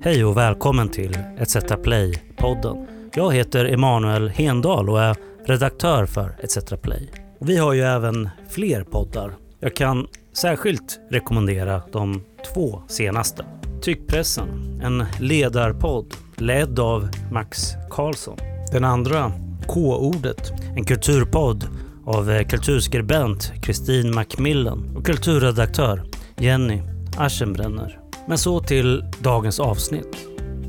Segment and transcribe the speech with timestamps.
[0.00, 2.86] Hej och välkommen till ETC Play-podden.
[3.14, 7.10] Jag heter Emanuel Hendal och är redaktör för ETC Play.
[7.40, 9.36] Vi har ju även fler poddar.
[9.60, 12.22] Jag kan särskilt rekommendera de
[12.54, 13.44] två senaste.
[13.82, 18.38] Tyckpressen, en ledarpodd ledd av Max Karlsson.
[18.72, 19.32] Den andra,
[19.66, 21.64] K-ordet, en kulturpodd
[22.06, 26.02] av kulturskribent Kristin Macmillan och kulturredaktör
[26.36, 26.82] Jenny
[27.16, 28.07] Aschenbrenner.
[28.28, 30.16] Men så till dagens avsnitt.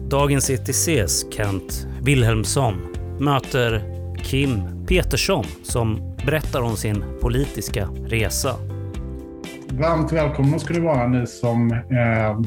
[0.09, 2.75] Dagens ETCs Kent Wilhelmsson
[3.19, 3.83] möter
[4.23, 8.55] Kim Petersson som berättar om sin politiska resa.
[9.69, 12.39] Varmt välkomna ska du vara ni som eh,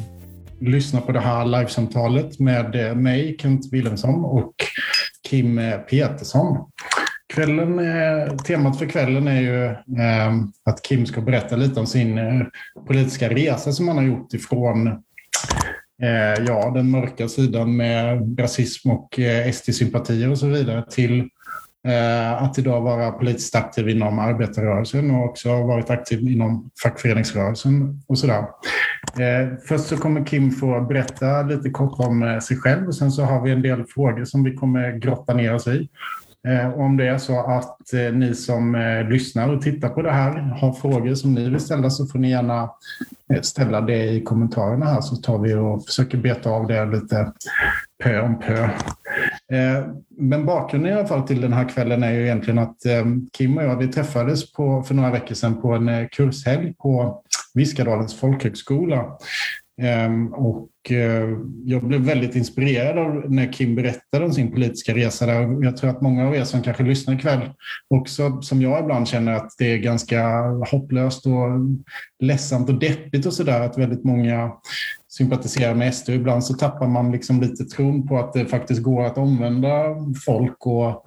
[0.60, 4.54] lyssnar på det här livesamtalet med eh, mig, Kent Wilhelmsson och
[5.28, 6.56] Kim eh, Petersson.
[7.34, 7.80] Kvällen,
[8.46, 9.64] temat för kvällen är ju
[10.02, 12.46] ehm, att Kim ska berätta lite om sin eh,
[12.86, 14.86] politiska resa som han har gjort ifrån
[16.02, 21.28] eh, ja, den mörka sidan med rasism och eh, SD-sympatier och så vidare till
[22.38, 28.44] att idag vara politiskt aktiv inom arbetarrörelsen och också varit aktiv inom fackföreningsrörelsen och sådär.
[29.68, 33.42] Först så kommer Kim få berätta lite kort om sig själv och sen så har
[33.42, 35.88] vi en del frågor som vi kommer grotta ner oss i.
[36.48, 40.12] Eh, om det är så att eh, ni som eh, lyssnar och tittar på det
[40.12, 42.70] här har frågor som ni vill ställa så får ni gärna
[43.42, 47.32] ställa det i kommentarerna här så tar vi och försöker beta av det lite
[48.02, 48.68] pö om pö.
[50.18, 52.76] Men bakgrunden i alla fall till den här kvällen är ju egentligen att
[53.32, 57.22] Kim och jag vi träffades på, för några veckor sedan på en kurshelg på
[57.54, 59.18] Viskadalens folkhögskola.
[59.80, 61.28] Ehm, och eh,
[61.64, 65.26] jag blev väldigt inspirerad av när Kim berättade om sin politiska resa.
[65.26, 65.64] Där.
[65.64, 67.50] Jag tror att många av er som kanske lyssnar ikväll
[67.88, 70.40] också, som jag ibland känner att det är ganska
[70.70, 71.48] hopplöst och
[72.20, 74.52] ledsamt och deppigt och sådär att väldigt många
[75.08, 76.08] sympatiserar med SD.
[76.08, 79.96] Ibland så tappar man liksom lite tron på att det faktiskt går att omvända
[80.26, 81.04] folk och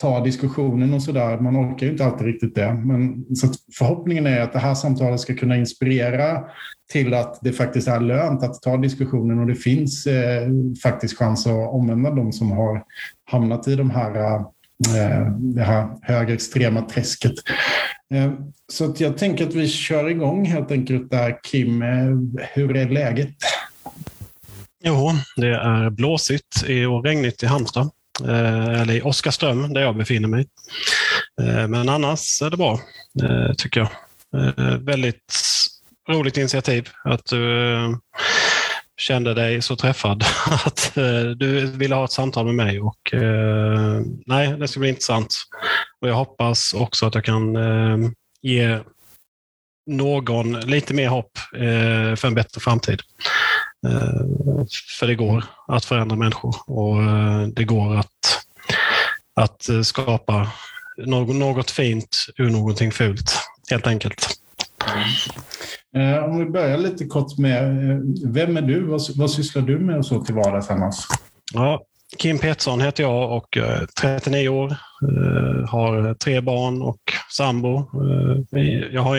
[0.00, 1.38] ta diskussionen och sådär.
[1.38, 2.74] Man orkar ju inte alltid riktigt det.
[2.74, 3.48] Men så
[3.78, 6.44] förhoppningen är att det här samtalet ska kunna inspirera
[6.92, 10.48] till att det faktiskt är lönt att ta diskussionen och det finns eh,
[10.82, 12.82] faktiskt chans att omvända de som har
[13.24, 17.34] hamnat i de här, eh, det här högerextrema träsket.
[18.14, 18.32] Eh,
[18.72, 21.38] så att jag tänker att vi kör igång helt enkelt där.
[21.42, 23.36] Kim, eh, hur är läget?
[24.84, 27.90] Jo, det är blåsigt och regnigt i Halmstad.
[28.24, 30.46] Eh, eller i Oskarström där jag befinner mig.
[31.42, 32.80] Eh, men annars är det bra,
[33.22, 33.90] eh, tycker jag.
[34.42, 35.32] Eh, väldigt
[36.08, 37.90] roligt initiativ att du eh,
[38.96, 40.24] kände dig så träffad
[40.64, 42.80] att eh, du ville ha ett samtal med mig.
[42.80, 45.34] Och, eh, nej, det ska bli intressant.
[46.00, 47.56] Och jag hoppas också att jag kan
[48.42, 48.78] ge
[49.86, 51.38] någon lite mer hopp
[52.16, 53.00] för en bättre framtid.
[54.98, 56.96] För det går att förändra människor och
[57.54, 58.46] det går att,
[59.34, 60.50] att skapa
[61.06, 63.34] något fint ur någonting fult,
[63.70, 64.40] helt enkelt.
[64.86, 65.08] Mm.
[65.96, 68.86] Eh, om vi börjar lite kort med, eh, vem är du?
[68.86, 70.96] Vad, vad sysslar du med och så till vardags annars?
[71.54, 71.82] Ja,
[72.18, 74.76] Kim Pettersson heter jag och eh, 39 år.
[75.66, 77.90] Har tre barn och sambo.
[78.92, 79.16] Jag har,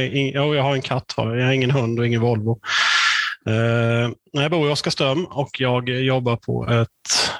[0.55, 2.59] jag har en katt, jag har ingen hund och ingen Volvo.
[4.31, 6.89] Jag bor i Oskarström och jag jobbar på ett,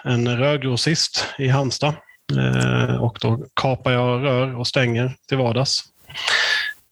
[0.03, 1.93] en rörgrossist i Halmstad.
[2.99, 5.83] Och då kapar jag rör och stänger till vardags.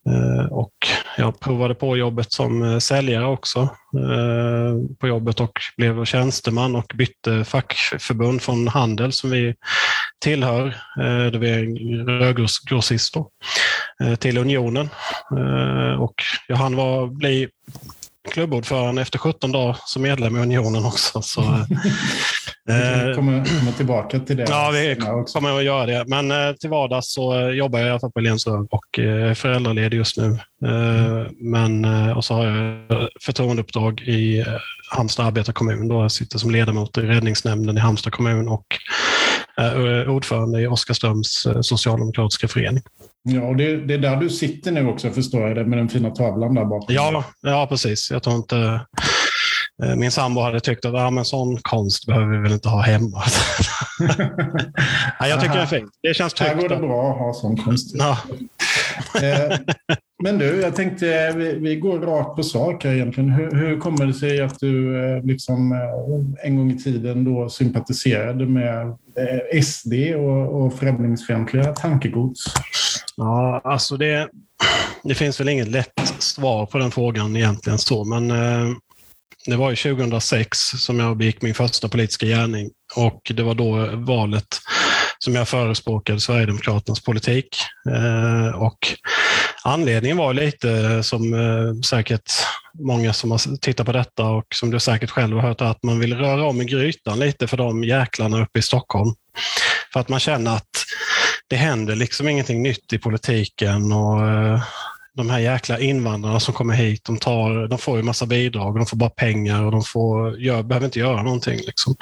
[0.10, 0.74] Eh, och
[1.18, 3.60] jag provade på jobbet som eh, säljare också
[3.98, 9.56] eh, på jobbet och blev tjänsteman och bytte fackförbund från Handel som vi
[10.20, 10.76] tillhör,
[11.32, 11.66] där vi är
[12.20, 13.16] rörgrossist,
[14.20, 14.90] till Unionen.
[16.00, 16.14] Och
[16.48, 17.48] jag hann var, bli
[18.32, 21.22] klubbordförande efter 17 dagar som medlem i Unionen också.
[21.22, 21.42] Så,
[22.68, 24.46] vi eh, kommer tillbaka till det.
[24.50, 24.96] Ja, vi
[25.34, 26.06] kommer att göra det.
[26.08, 29.34] Men eh, till vardags så eh, jobbar jag i alla fall på Lensröd och är
[29.34, 30.40] föräldraledig just nu.
[31.40, 34.46] Men, och så har jag förtroendeuppdrag i
[34.92, 35.88] Halmstad arbetarkommun.
[35.88, 38.66] Då jag sitter som ledamot i räddningsnämnden i Halmstad kommun och
[39.58, 42.84] är ordförande i Oskarströms socialdemokratiska förening.
[43.24, 45.90] Ja, och det, det, är där du sitter nu också, förstår jag det, med den
[45.90, 46.96] fina tavlan där bakom.
[46.96, 48.12] Ja, ja precis.
[48.12, 48.82] Jag tror inte...
[49.84, 52.82] Eh, min sambo hade tyckt att ja, men sån konst behöver vi väl inte ha
[52.82, 53.24] hemma.
[55.20, 55.92] ja, jag tycker det är fint.
[56.04, 56.54] Det känns tryggt.
[56.54, 57.96] Här går det bra att ha sån konst.
[57.96, 58.18] Ja.
[59.22, 59.58] Eh,
[60.24, 63.30] men du, jag tänkte vi, går rakt på sak här egentligen.
[63.30, 65.72] Hur, hur kommer det sig att du eh, liksom,
[66.44, 68.98] en gång i tiden då sympatiserade med
[69.64, 72.44] SD och, och främlingsfientliga tankegods?
[73.18, 74.30] Ja, alltså det,
[75.04, 78.32] det finns väl inget lätt svar på den frågan egentligen så, men
[79.46, 83.90] det var ju 2006 som jag begick min första politiska gärning och det var då
[83.94, 84.48] valet
[85.20, 87.58] som jag förespråkade Sverigedemokraternas politik.
[87.90, 88.78] Eh, och
[89.64, 92.32] anledningen var lite som eh, säkert
[92.80, 96.00] många som har tittat på detta och som du säkert själv har hört att man
[96.00, 99.16] vill röra om i grytan lite för de jäklarna uppe i Stockholm.
[99.94, 100.70] För att man känner att
[101.48, 104.62] det händer liksom ingenting nytt i politiken och eh,
[105.16, 108.86] de här jäkla invandrarna som kommer hit, de, tar, de får ju massa bidrag, de
[108.86, 111.60] får bara pengar och de får, gör, behöver inte göra någonting.
[111.66, 111.96] Liksom.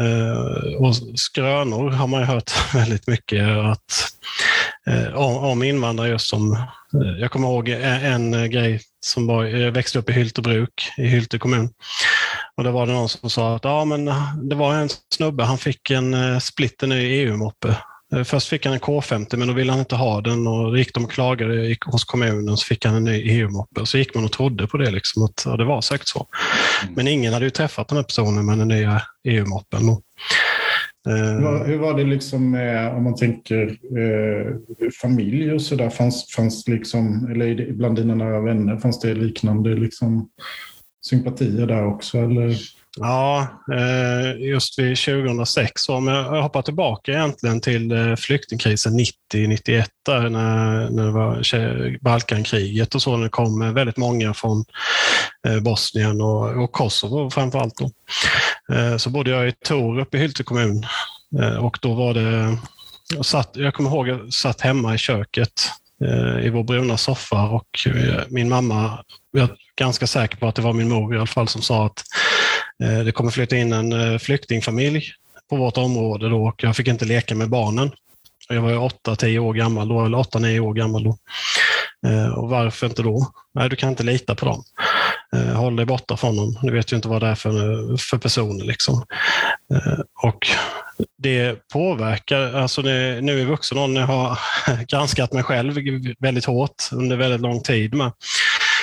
[0.00, 4.06] Eh, och skrönor har man ju hört väldigt mycket att,
[4.86, 6.56] eh, om, invandrare just som,
[6.94, 11.06] Eh, jag kommer ihåg en, en grej som var, jag växte upp i Hyltebruk i
[11.06, 11.70] Hylte kommun.
[12.56, 14.04] Och då var det någon som sa att ja, men
[14.48, 17.76] det var en snubbe, han fick en eh, splitter ny EU-moppe
[18.24, 21.04] först fick han en K50 men då ville han inte ha den och gick de
[21.04, 23.86] och klagade gick hos kommunen så fick han en ny EU-moppe.
[23.86, 26.26] Så gick man och trodde på det, liksom, att ja, det var säkert så.
[26.82, 26.94] Mm.
[26.94, 29.88] Men ingen hade ju träffat den här personen med den nya EU-moppen.
[31.08, 34.56] Uh, hur var det liksom med, om man tänker eh,
[35.02, 40.28] familj och sådär, fanns, fanns liksom, eller bland dina nära vänner, fanns det liknande liksom,
[41.06, 42.18] sympatier där också?
[42.18, 42.56] Eller?
[42.96, 45.88] Ja, eh, just vid 2006.
[45.88, 49.00] Om jag hoppar tillbaka egentligen till eh, flyktingkrisen
[49.34, 54.64] 90-91 när, när det var Balkankriget och så, när det kom eh, väldigt många från
[55.62, 57.74] Bosnien och, och Kosovo framför allt.
[57.76, 57.90] Då.
[58.98, 60.86] Så bodde jag i Torup i Hylte kommun
[61.60, 62.58] och då var det
[63.14, 65.52] jag, satt, jag kommer ihåg att jag satt hemma i köket
[66.42, 67.68] i vår bruna soffa och
[68.28, 71.48] min mamma, jag är ganska säker på att det var min mor i alla fall,
[71.48, 72.04] som sa att
[72.82, 75.04] Eh, det kommer flytta in en eh, flyktingfamilj
[75.50, 77.90] på vårt område då och jag fick inte leka med barnen.
[78.48, 78.72] Jag var
[79.06, 81.18] 8-10 år gammal då, eller 8-9 år gammal då.
[82.06, 83.32] Eh, och varför inte då?
[83.54, 84.64] Nej, du kan inte lita på dem.
[85.54, 86.58] Håll dig borta från dem.
[86.62, 88.64] Du vet ju inte vad det är för, för personer.
[88.64, 89.04] Liksom.
[90.22, 90.46] Och
[91.18, 94.38] det påverkar, alltså det, nu i vuxen ålder, jag har
[94.88, 95.74] granskat mig själv
[96.18, 97.94] väldigt hårt under väldigt lång tid.
[97.94, 98.12] Med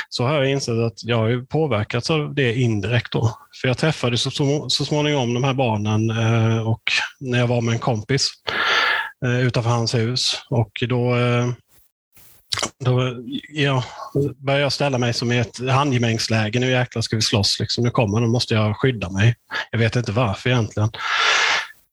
[0.10, 3.12] så har jag insett att jag har påverkats av det indirekt.
[3.12, 3.38] Då.
[3.62, 4.32] För jag träffade så,
[4.70, 6.84] så småningom de här barnen eh, och
[7.20, 8.30] när jag var med en kompis
[9.26, 10.42] eh, utanför hans hus.
[10.50, 11.48] Och då, eh,
[12.86, 13.16] då
[13.50, 13.84] ja,
[14.38, 16.60] började jag ställa mig som i ett handgemängsläge.
[16.60, 17.60] Nu jäklar ska vi slåss.
[17.60, 17.84] Liksom.
[17.84, 19.36] Nu kommer de, måste jag skydda mig.
[19.72, 20.90] Jag vet inte varför egentligen.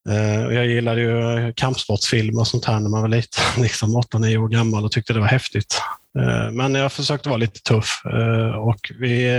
[0.08, 4.48] Eh, jag gillade ju kampsportsfilmer och sånt här när man var liten, liksom 8-9 år
[4.48, 5.80] gammal och tyckte det var häftigt.
[6.18, 9.30] Uh, men jag försökte vara lite tuff uh, och vi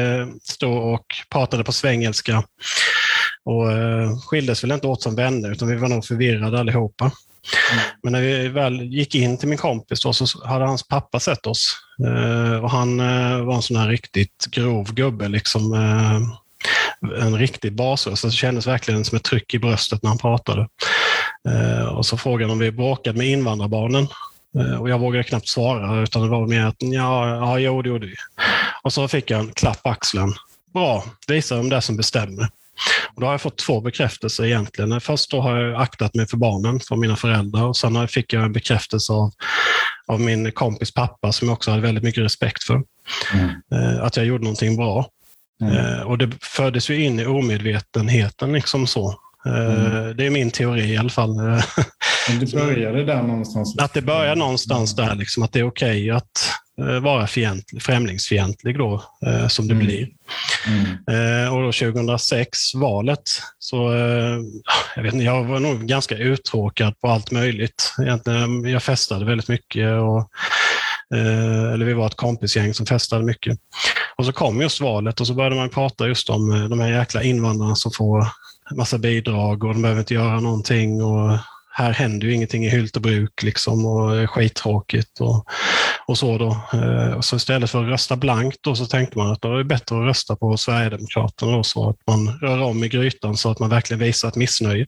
[0.44, 2.44] stod och pratade på svengelska
[3.46, 3.68] och
[4.30, 7.06] skildes väl inte åt som vänner utan vi var nog förvirrade allihopa.
[7.06, 7.84] Mm.
[8.04, 11.48] Men när vi väl gick in till min kompis då, så hade hans pappa sett
[11.48, 11.78] oss.
[12.62, 12.98] och han
[13.46, 15.28] var en sån här riktigt grov gubbe.
[15.28, 15.74] Liksom,
[17.18, 18.24] en riktig basröst.
[18.24, 20.68] Det kändes verkligen som ett tryck i bröstet när han pratade.
[21.50, 24.08] Eh, och så frågade han om vi bråkade med invandrarbarnen.
[24.60, 27.90] Eh, och jag vågade knappt svara, utan det var mer att ja, ja jo, det
[27.90, 28.16] gjorde vi.
[28.84, 30.34] Och så fick jag en klapp på axeln.
[30.74, 32.50] Bra, visa vem det är som bestämmer.
[33.16, 35.02] Och då har jag fått två bekräftelser egentligen.
[35.02, 38.44] Först då har jag aktat mig för barnen från mina föräldrar och sen fick jag
[38.44, 39.32] en bekräftelse av,
[40.08, 42.84] av min kompis pappa som jag också hade väldigt mycket respekt för.
[43.34, 43.50] Mm.
[43.72, 45.10] Eh, att jag gjorde någonting bra.
[45.62, 45.76] Mm.
[45.76, 49.20] Eh, och det föddes ju in i omedvetenheten liksom så.
[49.46, 50.18] Eh, mm.
[50.18, 51.36] Det är min teori i alla fall.
[52.30, 53.78] Men det började där någonstans?
[53.78, 56.50] Att det börjar någonstans där, liksom, att det är okej okay att
[56.82, 59.04] eh, vara fientlig, främlingsfientlig då,
[59.50, 59.86] som det mm.
[59.86, 60.08] blir.
[60.68, 61.54] Mm.
[61.54, 63.22] Och då 2006, valet,
[63.60, 63.94] så
[64.96, 67.94] jag, vet inte, jag var nog ganska uttråkad på allt möjligt.
[68.02, 70.30] Egentligen, jag festade väldigt mycket och
[71.14, 73.60] Eh, eller vi var ett kompisgäng som festade mycket.
[74.16, 76.92] Och så kom just valet och så började man prata just om eh, de här
[76.92, 78.28] jäkla invandrarna som får
[78.72, 81.04] massa bidrag och de behöver inte göra någonting.
[81.04, 81.38] Och
[81.78, 85.46] här händer ju ingenting i Hyltebruk liksom och det är skittråkigt och,
[86.08, 86.80] och så då.
[86.80, 89.96] Eh, så istället för att rösta blankt då så tänkte man att det är bättre
[89.96, 93.70] att rösta på Sverigedemokraterna då, så att man rör om i grytan så att man
[93.70, 94.86] verkligen visar ett missnöje.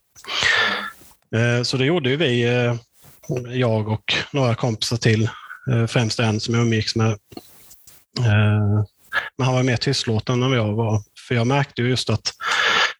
[1.35, 2.75] Eh, så det gjorde ju vi, eh,
[3.53, 5.29] jag och några kompisar till
[5.87, 7.17] främst en som jag umgicks med.
[9.37, 11.01] Men han var mer tystlåten än vad jag var.
[11.27, 12.33] För jag märkte just att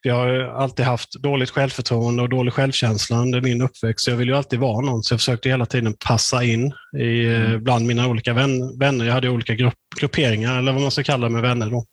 [0.08, 4.08] jag har alltid haft dåligt självförtroende och dålig självkänsla under min uppväxt.
[4.08, 7.46] Jag ville ju alltid vara någon, så jag försökte hela tiden passa in i, eh,
[7.46, 7.64] mm.
[7.64, 9.06] bland mina olika vänner.
[9.06, 11.70] Jag hade olika grupp, grupperingar, eller vad man ska kalla det med vänner.
[11.70, 11.86] Då.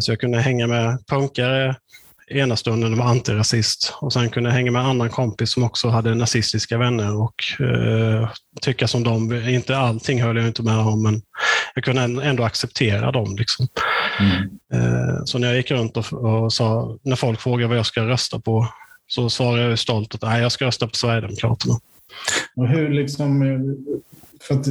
[0.00, 1.76] Så jag kunde hänga med punkare,
[2.30, 5.88] ena stunden var antirasist och sen kunde jag hänga med en annan kompis som också
[5.88, 8.28] hade nazistiska vänner och eh,
[8.60, 9.48] tycka som dem.
[9.48, 11.22] Inte allting höll jag inte med om, men
[11.74, 13.36] jag kunde ändå acceptera dem.
[13.36, 13.68] Liksom.
[14.20, 15.26] Mm.
[15.26, 18.40] Så när jag gick runt och, och sa, när folk frågade vad jag ska rösta
[18.40, 18.68] på,
[19.06, 21.74] så svarade jag stolt att nej, jag ska rösta på Sverigedemokraterna.
[22.56, 23.42] Och hur liksom,
[24.40, 24.66] för att,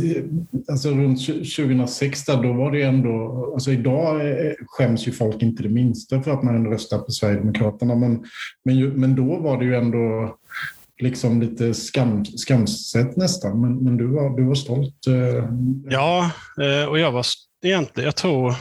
[0.68, 4.22] alltså runt 2006 där, då var det ändå, alltså idag
[4.68, 8.24] skäms ju folk inte det minsta för att man röstar på Sverigedemokraterna, men,
[8.66, 10.36] men, men då var det ju ändå
[11.02, 15.08] liksom lite skam, skamset nästan, men, men du, var, du var stolt.
[15.08, 15.50] Eh.
[15.90, 17.26] Ja, eh, och jag var
[17.64, 18.56] egentligen, jag tror,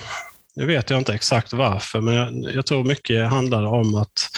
[0.57, 4.29] nu vet jag inte exakt varför, men jag, jag tror mycket handlade om att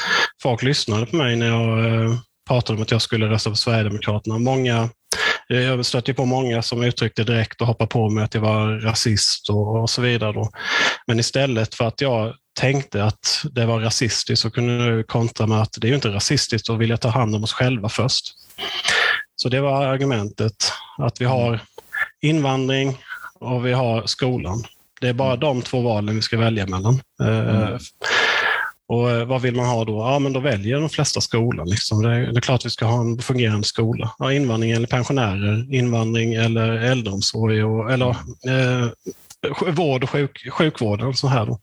[0.42, 2.16] folk lyssnade på mig när jag eh,
[2.48, 4.38] pratade om att jag skulle rösta på Sverigedemokraterna.
[4.38, 4.88] Många,
[5.50, 8.68] eh, jag stötte på många som uttryckte direkt och hoppade på mig att jag var
[8.68, 10.32] rasist och, och så vidare.
[10.32, 10.50] Då.
[11.06, 15.62] Men istället för att jag tänkte att det var rasistiskt så kunde jag kontra med
[15.62, 18.24] att det är ju inte rasistiskt att vilja ta hand om oss själva först.
[19.36, 21.60] Så det var argumentet, att vi har
[22.22, 22.98] invandring
[23.40, 24.64] och vi har skolan.
[25.00, 27.00] Det är bara de två valen vi ska välja mellan.
[27.22, 27.78] Eh, mm.
[28.88, 29.98] Och eh, vad vill man ha då?
[29.98, 31.68] Ja, men då väljer de flesta skolan.
[31.68, 32.02] Liksom.
[32.02, 34.10] Det, är, det är klart vi ska ha en fungerande skola.
[34.18, 38.88] Ja, invandring eller pensionärer, invandring eller äldreomsorg och, eller eh,
[39.66, 41.46] vård och sjuk, sjukvård och så här.
[41.46, 41.60] Då.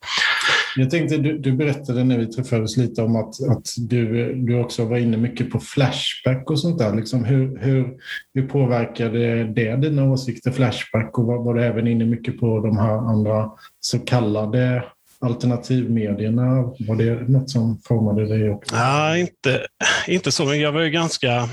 [0.75, 4.85] Jag tänkte, du, du, berättade när vi träffades lite om att, att du, du också
[4.85, 6.95] var inne mycket på Flashback och sånt där.
[6.95, 7.93] Liksom hur, hur,
[8.33, 11.17] hur påverkade det dina åsikter, Flashback?
[11.17, 14.83] Och var, var du även inne mycket på de här andra så kallade
[15.23, 16.63] alternativmedierna?
[16.79, 18.49] Var det något som formade dig?
[18.49, 18.75] Också?
[19.17, 19.67] Inte,
[20.07, 21.49] inte så, men jag var ju ganska...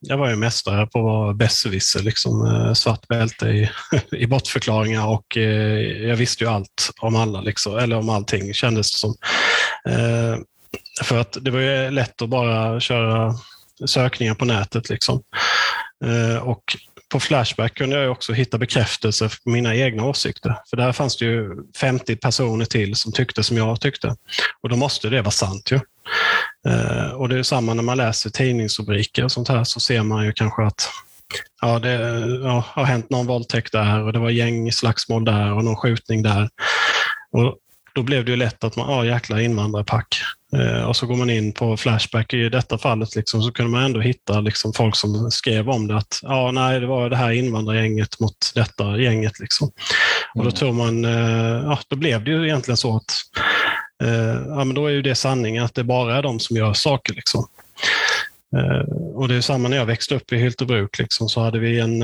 [0.00, 3.70] Jag var ju mästare på att vara besserwisser, liksom, eh, svart bälte i,
[4.12, 8.92] i bortförklaringar och eh, jag visste ju allt om alla, liksom, eller om allting kändes
[8.92, 9.14] det som.
[9.88, 10.38] Eh,
[11.04, 13.34] för att det var ju lätt att bara köra
[13.86, 14.88] sökningar på nätet.
[14.90, 15.22] Liksom.
[16.04, 16.62] Eh, och
[17.10, 20.56] på Flashback kunde jag också hitta bekräftelse för mina egna åsikter.
[20.70, 24.16] För där fanns det ju 50 personer till som tyckte som jag tyckte.
[24.62, 25.80] Och då måste det vara sant ju.
[26.72, 30.24] Eh, och det är samma när man läser tidningsrubriker och sånt här så ser man
[30.24, 30.88] ju kanske att
[31.60, 31.92] ja, det
[32.42, 36.48] ja, har hänt någon våldtäkt där och det var gängslagsmål där och någon skjutning där.
[37.32, 37.56] Och
[37.94, 40.22] då blev det ju lätt att man, ja jäkla invandrarpack.
[40.56, 42.32] Eh, och så går man in på Flashback.
[42.32, 45.96] I detta fallet liksom, så kunde man ändå hitta liksom, folk som skrev om det.
[45.96, 49.40] Att ja, nej, det var det här invandrargänget mot detta gänget.
[49.40, 49.68] Liksom.
[50.34, 50.54] Och då mm.
[50.54, 53.12] tror man, eh, ja, då blev det ju egentligen så att
[54.02, 56.72] eh, ja, men då är ju det sanningen, att det bara är de som gör
[56.72, 57.14] saker.
[57.14, 57.46] Liksom.
[59.14, 62.02] Och det är samma när jag växte upp i Hyltebruk, liksom, så hade vi en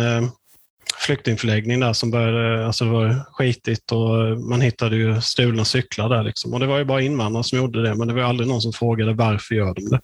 [0.94, 6.22] flyktingförläggning där som började, alltså det var skitigt och man hittade ju stulna cyklar där.
[6.22, 6.54] Liksom.
[6.54, 8.72] Och det var ju bara invandrare som gjorde det, men det var aldrig någon som
[8.72, 10.00] frågade varför gör de det.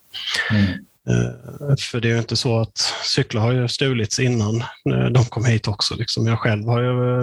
[0.50, 0.66] Mm.
[1.10, 4.56] Uh, för det är ju inte så att cyklar har ju stulits innan
[4.90, 5.94] uh, de kom hit också.
[5.94, 6.26] Liksom.
[6.26, 7.22] Jag själv har ju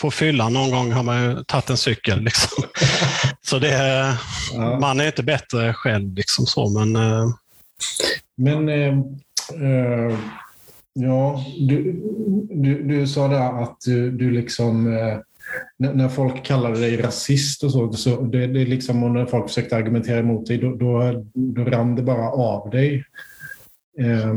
[0.00, 2.20] på fyllan någon gång har man ju tagit en cykel.
[2.20, 2.64] Liksom.
[3.42, 4.16] så det,
[4.52, 4.78] ja.
[4.80, 6.92] man är inte bättre själv, liksom så, men...
[8.36, 8.68] Men
[10.94, 12.02] Ja, du,
[12.50, 14.96] du, du sa där att du, du liksom...
[14.96, 15.18] Eh,
[15.76, 19.76] när folk kallade dig rasist och så, så det, det liksom, och när folk försökte
[19.76, 23.04] argumentera emot dig, då, då, då rann det bara av dig.
[24.00, 24.34] Eh,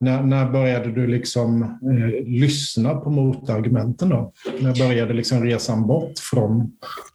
[0.00, 4.32] när, när började du liksom eh, lyssna på motargumenten då?
[4.60, 6.60] När började liksom resan bort från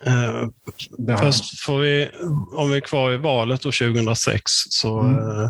[0.05, 0.47] eh,
[0.97, 1.17] det här?
[1.17, 2.09] Först får vi,
[2.55, 5.15] om vi är kvar i valet då 2006, så mm.
[5.15, 5.49] eh,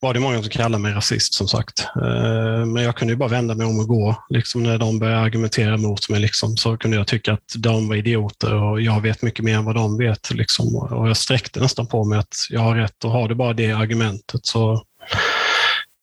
[0.00, 1.86] var det många som kallade mig rasist som sagt.
[1.96, 4.16] Eh, men jag kunde ju bara vända mig om och gå.
[4.28, 7.96] Liksom när de började argumentera mot mig liksom, så kunde jag tycka att de var
[7.96, 10.30] idioter och jag vet mycket mer än vad de vet.
[10.34, 10.76] Liksom.
[10.76, 13.72] Och jag sträckte nästan på mig att jag har rätt och har det bara det
[13.72, 14.82] argumentet så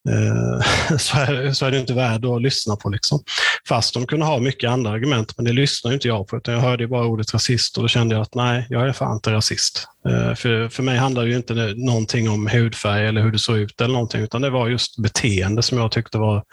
[0.08, 2.88] Eh, så är, så är det inte värd att lyssna på.
[2.88, 3.22] Liksom.
[3.68, 6.36] Fast de kunde ha mycket andra argument, men det lyssnar inte jag på.
[6.36, 9.14] Utan jag hörde bara ordet rasist och då kände jag att nej, jag är fan
[9.14, 9.88] inte rasist.
[10.08, 13.56] Eh, för, för mig handlar det ju inte någonting om hudfärg eller hur det såg
[13.56, 16.44] ut eller någonting, utan det var just beteende som jag tyckte var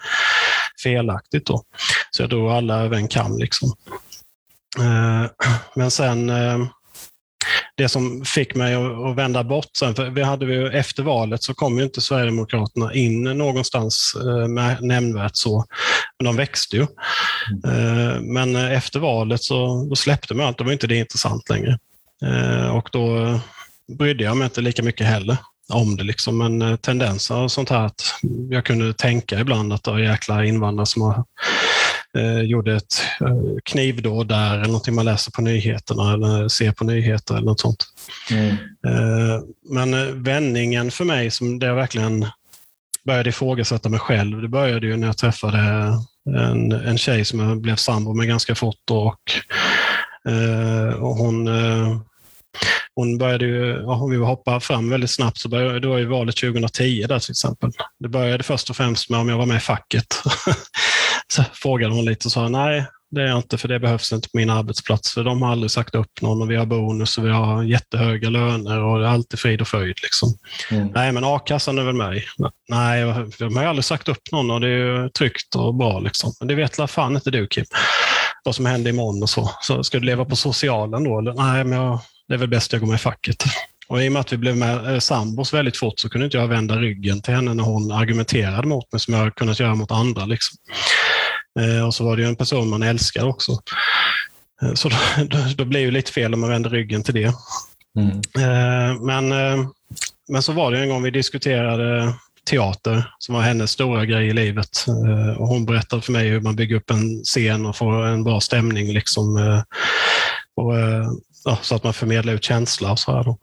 [0.82, 1.46] felaktigt.
[1.46, 1.62] Då.
[2.10, 3.38] Så jag drog alla över en kam.
[3.38, 3.72] Liksom.
[4.78, 5.30] Eh,
[5.74, 6.30] men sen
[7.74, 11.54] det som fick mig att vända bort sen, för vi hade ju, efter valet så
[11.54, 15.64] kom ju inte Sverigedemokraterna in någonstans eh, med nämnvärt så,
[16.18, 16.82] men de växte ju.
[17.66, 21.78] Eh, men efter valet så då släppte man allt, då var inte det intressant längre.
[22.22, 23.38] Eh, och då
[23.98, 25.36] brydde jag mig inte lika mycket heller
[25.68, 26.04] om det.
[26.04, 26.38] Liksom.
[26.38, 28.02] Men tendenser och sånt här, att
[28.50, 31.24] jag kunde tänka ibland att det var jäkla invandrare som har
[32.16, 36.84] eh, gjorde ett eh, knivdåd där, eller någonting man läser på nyheterna eller ser på
[36.84, 37.84] nyheter eller något sånt.
[38.30, 38.48] Mm.
[38.86, 42.26] Eh, men eh, vändningen för mig, som det jag verkligen
[43.04, 45.58] började ifrågasätta mig själv, det började ju när jag träffade
[46.36, 49.20] en, en tjej som jag blev sambo med ganska fort och
[51.00, 51.48] och hon,
[52.94, 56.36] hon började ju, om vi hoppar fram väldigt snabbt, så började, det var ju valet
[56.36, 57.70] 2010 där till exempel.
[57.98, 60.06] Det började först och främst med om jag var med i facket.
[61.32, 64.28] så frågade hon lite och sa nej, det är jag inte, för det behövs inte
[64.28, 65.14] på min arbetsplats.
[65.14, 68.30] För de har aldrig sagt upp någon och vi har bonus och vi har jättehöga
[68.30, 69.96] löner och det är alltid frid och fröjd.
[70.02, 70.38] Liksom.
[70.70, 70.88] Mm.
[70.94, 72.22] Nej, men a-kassan är väl med
[72.68, 75.98] Nej, de har aldrig sagt upp någon och det är tryggt och bra.
[76.00, 76.32] Liksom.
[76.38, 77.64] Men det vet la fan inte du, Kim.
[78.44, 79.50] Vad som händer imorgon och så.
[79.60, 81.18] Så ska du leva på socialen då?
[81.18, 81.32] Eller?
[81.32, 83.44] Nej, men jag, det är väl bäst jag går med i facket.
[83.88, 86.36] Och I och med att vi blev med eh, sambos väldigt fort så kunde inte
[86.36, 89.90] jag vända ryggen till henne när hon argumenterade mot mig som jag kunnat göra mot
[89.90, 90.26] andra.
[90.26, 90.58] Liksom.
[91.58, 93.52] Eh, och så var det ju en person man älskar också.
[94.62, 97.34] Eh, så då, då, då blir det lite fel om man vänder ryggen till det.
[97.98, 98.20] Mm.
[98.38, 99.28] Eh, men,
[100.28, 102.14] men så var det en gång vi diskuterade
[102.50, 104.86] teater som var hennes stora grej i livet.
[105.38, 108.40] Och hon berättade för mig hur man bygger upp en scen och får en bra
[108.40, 108.92] stämning.
[108.92, 109.36] Liksom.
[110.56, 110.74] Och,
[111.44, 113.28] ja, så att man förmedlar ut känsla och så här.
[113.28, 113.40] Och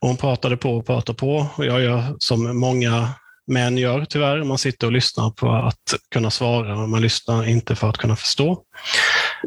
[0.00, 1.46] hon pratade på och pratade på.
[1.56, 3.08] Och jag gör som många
[3.46, 4.44] män gör tyvärr.
[4.44, 8.16] Man sitter och lyssnar på att kunna svara och man lyssnar inte för att kunna
[8.16, 8.62] förstå.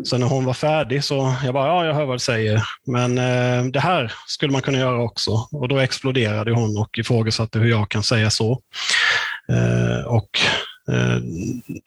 [0.04, 3.18] Så när hon var färdig så jag bara, ja, jag hör vad du säger, men
[3.18, 5.32] eh, det här skulle man kunna göra också.
[5.52, 8.62] Och då exploderade hon och ifrågasatte hur jag kan säga så.
[9.50, 10.30] Eh, och
[10.92, 11.18] eh,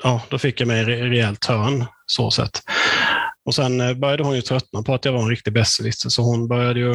[0.03, 2.63] ja, då fick jag mig rejält hörn, så sett.
[3.45, 6.23] Och sen eh, började hon ju tröttna på att jag var en riktig besserwisser, så
[6.23, 6.95] hon började ju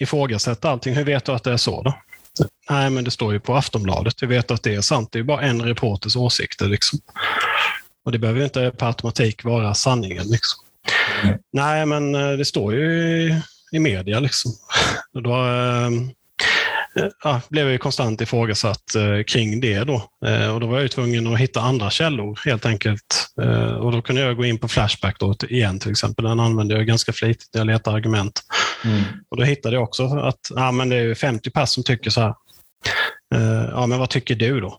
[0.00, 0.94] ifrågasätta allting.
[0.94, 1.94] Hur vet du att det är så då?
[2.70, 4.22] Nej, men det står ju på Aftonbladet.
[4.22, 5.08] Vi vet att det är sant.
[5.12, 6.68] Det är bara en reporters åsikter.
[6.68, 6.98] Liksom.
[8.04, 10.26] Och det behöver inte per automatik vara sanningen.
[10.26, 10.64] Liksom.
[11.22, 11.38] Mm.
[11.52, 14.20] Nej, men eh, det står ju i, i media.
[14.20, 14.52] Liksom.
[15.14, 15.90] Och då äh,
[17.24, 19.84] ja, blev jag konstant ifrågasatt äh, kring det.
[19.84, 20.02] Då.
[20.26, 23.28] Äh, och då var jag tvungen att hitta andra källor helt enkelt.
[23.80, 26.24] och Då kunde jag gå in på Flashback då, igen till exempel.
[26.24, 28.42] Den använder jag ganska flitigt när jag letar argument.
[28.84, 29.02] Mm.
[29.28, 32.20] Och Då hittade jag också att ja, men det är 50 pass som tycker så
[32.20, 32.34] här.
[33.34, 34.78] Uh, ja, men vad tycker du då?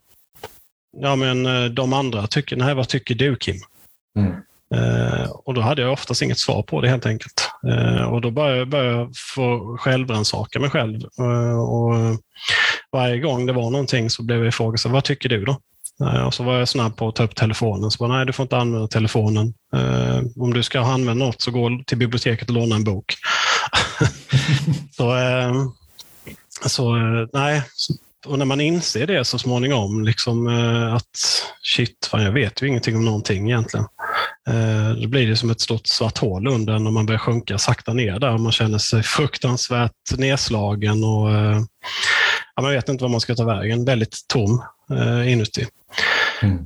[0.96, 3.56] Ja, men uh, de andra tycker, nej, vad tycker du Kim?
[4.18, 4.32] Mm.
[4.74, 7.50] Eh, och då hade jag oftast inget svar på det helt enkelt.
[7.68, 11.00] Eh, och då började jag få självrannsaka mig själv.
[11.20, 12.18] Eh, och
[12.92, 15.58] varje gång det var någonting så blev jag ifrågasatt, vad tycker du då?
[16.02, 17.90] Eh, och så var jag snabb på att ta upp telefonen.
[17.90, 19.54] Så bara, nej, du får inte använda telefonen.
[20.36, 23.14] om du ska använda något så gå till biblioteket och låna en bok.
[24.96, 25.52] så, eh,
[26.66, 26.96] så
[27.32, 27.62] nej.
[28.26, 32.68] Och när man inser det så småningom, liksom, eh, att shit, fan, jag vet ju
[32.68, 33.86] ingenting om någonting egentligen.
[34.48, 37.92] Eh, då blir det som ett stort svart hål under när man börjar sjunka sakta
[37.92, 38.38] ner där.
[38.38, 41.60] Man känner sig fruktansvärt nedslagen och eh,
[42.56, 43.84] ja, man vet inte vad man ska ta vägen.
[43.84, 45.66] Väldigt tom eh, inuti.
[46.42, 46.64] Mm.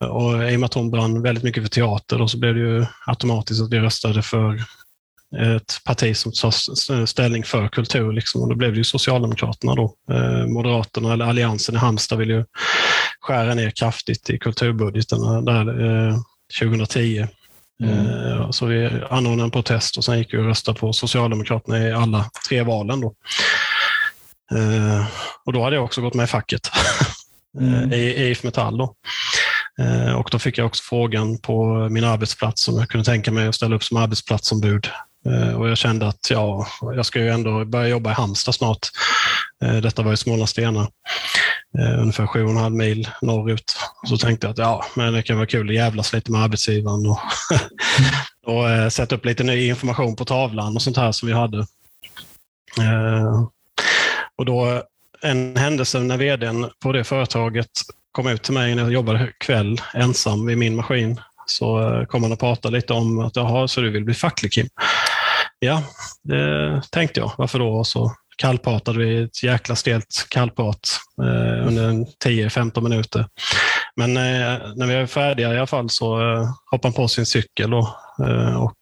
[0.00, 2.60] Och I och med att hon brann väldigt mycket för teater då, så blev det
[2.60, 4.62] ju automatiskt att vi röstade för
[5.40, 8.12] ett parti som tar ställning för kultur.
[8.12, 8.42] Liksom.
[8.42, 9.74] Och då blev det ju Socialdemokraterna.
[9.74, 9.94] Då.
[10.10, 12.44] Eh, Moderaterna, eller Alliansen i Halmstad, vill ju
[13.20, 16.16] skära ner kraftigt i kulturbudgeterna där, eh,
[16.60, 17.26] 2010.
[17.82, 18.06] Mm.
[18.06, 21.92] Eh, så vi anordnade en protest och sen gick vi och röstade på Socialdemokraterna i
[21.92, 23.00] alla tre valen.
[23.00, 23.14] Då.
[24.54, 25.06] Eh,
[25.44, 26.70] och då hade jag också gått med i facket
[27.60, 27.92] mm.
[27.92, 28.78] i IF Metall.
[28.78, 28.94] Då.
[29.80, 33.48] Eh, och då fick jag också frågan på min arbetsplats om jag kunde tänka mig
[33.48, 34.88] att ställa upp som arbetsplatsombud
[35.26, 38.88] Eh, och jag kände att ja, jag ska ju ändå börja jobba i Halmstad snart.
[39.64, 40.88] Eh, detta var i Smålandsstenar,
[41.78, 43.76] eh, ungefär 7,5 mil norrut.
[44.08, 47.06] Så tänkte jag att ja, men det kan vara kul att jävlas lite med arbetsgivaren
[47.06, 47.18] och,
[48.46, 51.58] och eh, sätta upp lite ny information på tavlan och sånt här som vi hade.
[52.80, 53.44] Eh,
[54.36, 54.80] och då eh,
[55.22, 57.70] en händelse när vdn på det företaget
[58.12, 62.32] kom ut till mig när jag jobbade kväll ensam vid min maskin så kom han
[62.32, 64.68] och pratade lite om att jaha, så du vill bli facklig Kim?
[65.58, 65.82] Ja,
[66.22, 67.32] det tänkte jag.
[67.38, 67.68] Varför då?
[67.68, 73.26] Och så kallpratade vi ett jäkla stelt kallprat eh, under 10-15 minuter.
[73.96, 77.26] Men eh, när vi är färdiga i alla fall så eh, hoppar han på sin
[77.26, 77.88] cykel och,
[78.26, 78.76] eh, och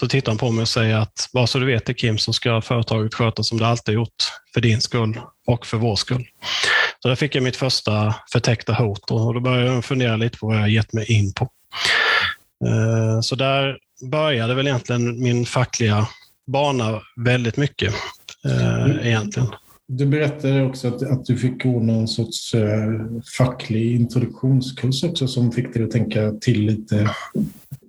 [0.00, 2.32] så tittar han på mig och säger att bara så du vet det Kim så
[2.32, 6.24] ska företaget sköta som det alltid gjort för din skull och för vår skull.
[7.02, 10.46] Så där fick jag mitt första förtäckta hot och då började jag fundera lite på
[10.46, 11.48] vad jag gett mig in på.
[12.66, 13.78] Eh, så där
[14.10, 16.06] började väl egentligen min fackliga
[16.46, 17.94] bana väldigt mycket.
[18.46, 19.48] Eh, egentligen.
[19.88, 22.88] Du berättade också att, att du fick gå någon sorts eh,
[23.38, 27.10] facklig introduktionskurs också som fick dig att tänka till lite.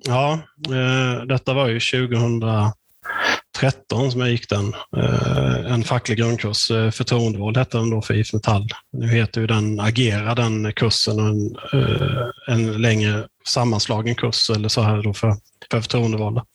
[0.07, 4.73] Ja, eh, detta var ju 2013 som jag gick den.
[4.97, 8.67] Eh, en facklig grundkurs, eh, förtroendevård hette den då för IF Metall.
[8.91, 14.81] Nu heter ju den Agera, den kursen, en, eh, en längre sammanslagen kurs eller så
[14.81, 15.35] här då för,
[15.71, 16.45] för förtroendevalda.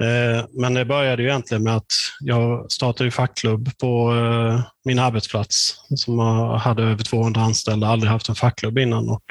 [0.00, 5.74] Eh, men det började ju egentligen med att jag startade fackklubb på eh, min arbetsplats
[5.96, 6.18] som
[6.60, 9.24] hade över 200 anställda, aldrig haft en fackklubb innan och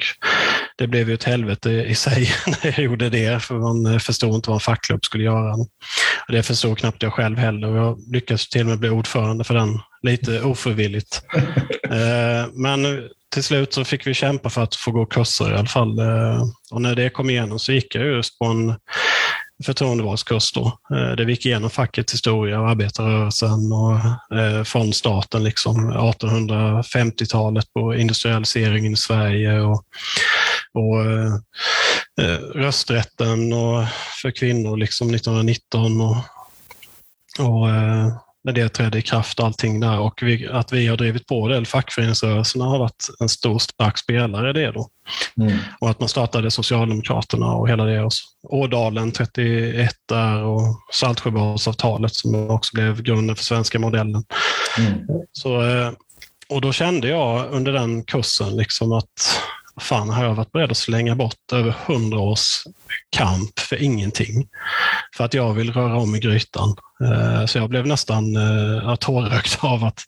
[0.78, 4.50] det blev ju ett helvete i sig när jag gjorde det, för man förstod inte
[4.50, 5.54] vad en fackklubb skulle göra.
[6.28, 9.54] Det förstod knappt jag själv heller och jag lyckades till och med bli ordförande för
[9.54, 11.22] den, lite ofrivilligt.
[12.52, 16.00] Men till slut så fick vi kämpa för att få gå kurser i alla fall.
[16.70, 18.74] Och när det kom igenom så gick jag just på en
[19.64, 23.94] förtroendevalskurs då, eh, Det där vi gick igenom fackets historia och arbetarrörelsen och
[24.38, 29.84] eh, från staten liksom 1850-talet på industrialiseringen i Sverige och,
[30.72, 31.32] och eh,
[32.54, 33.86] rösträtten och
[34.22, 36.16] för kvinnor liksom 1919 och,
[37.38, 37.66] och
[38.44, 41.48] när det trädde i kraft och allting där och vi, att vi har drivit på
[41.48, 44.88] det, eller fackföreningsrörelserna har varit en stor stark spelare i det då.
[45.36, 45.58] Mm.
[45.80, 48.02] Och att man startade Socialdemokraterna och hela det.
[48.02, 54.24] Och Ådalen 31 där och Saltsjöbadsavtalet som också blev grunden för svenska modellen.
[54.78, 54.98] Mm.
[55.32, 55.90] Så, eh,
[56.48, 59.40] och då kände jag under den kursen liksom att
[59.80, 62.62] fan har jag varit beredd att slänga bort över hundra års
[63.10, 64.48] kamp för ingenting.
[65.16, 66.76] För att jag vill röra om i grytan.
[67.04, 70.00] Eh, så jag blev nästan eh, tårögd av att,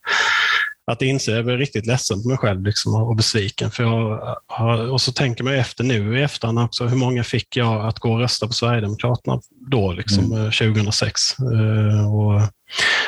[0.87, 3.71] att inse, jag blev riktigt ledsen på mig själv liksom, och besviken.
[3.71, 7.87] För jag, och så tänker man efter nu i efterhand också, hur många fick jag
[7.87, 10.45] att gå och rösta på Sverigedemokraterna då, liksom, mm.
[10.45, 11.21] 2006?
[11.39, 12.41] Eh, och,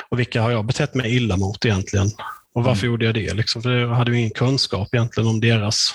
[0.09, 2.11] och vilka har jag betett mig illa mot egentligen?
[2.55, 2.93] Och varför mm.
[2.93, 3.35] gjorde jag det?
[3.35, 3.63] Liksom?
[3.63, 5.95] För jag hade ju ingen kunskap egentligen om deras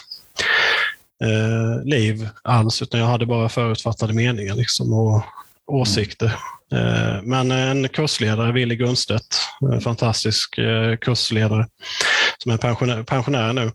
[1.23, 5.23] eh, liv alls, utan jag hade bara förutfattade meningar liksom, och
[5.67, 6.35] åsikter.
[6.73, 9.41] Eh, men en kursledare, Willy Gunstedt,
[9.73, 11.67] en fantastisk eh, kursledare
[12.37, 13.71] som är pensionär, pensionär nu.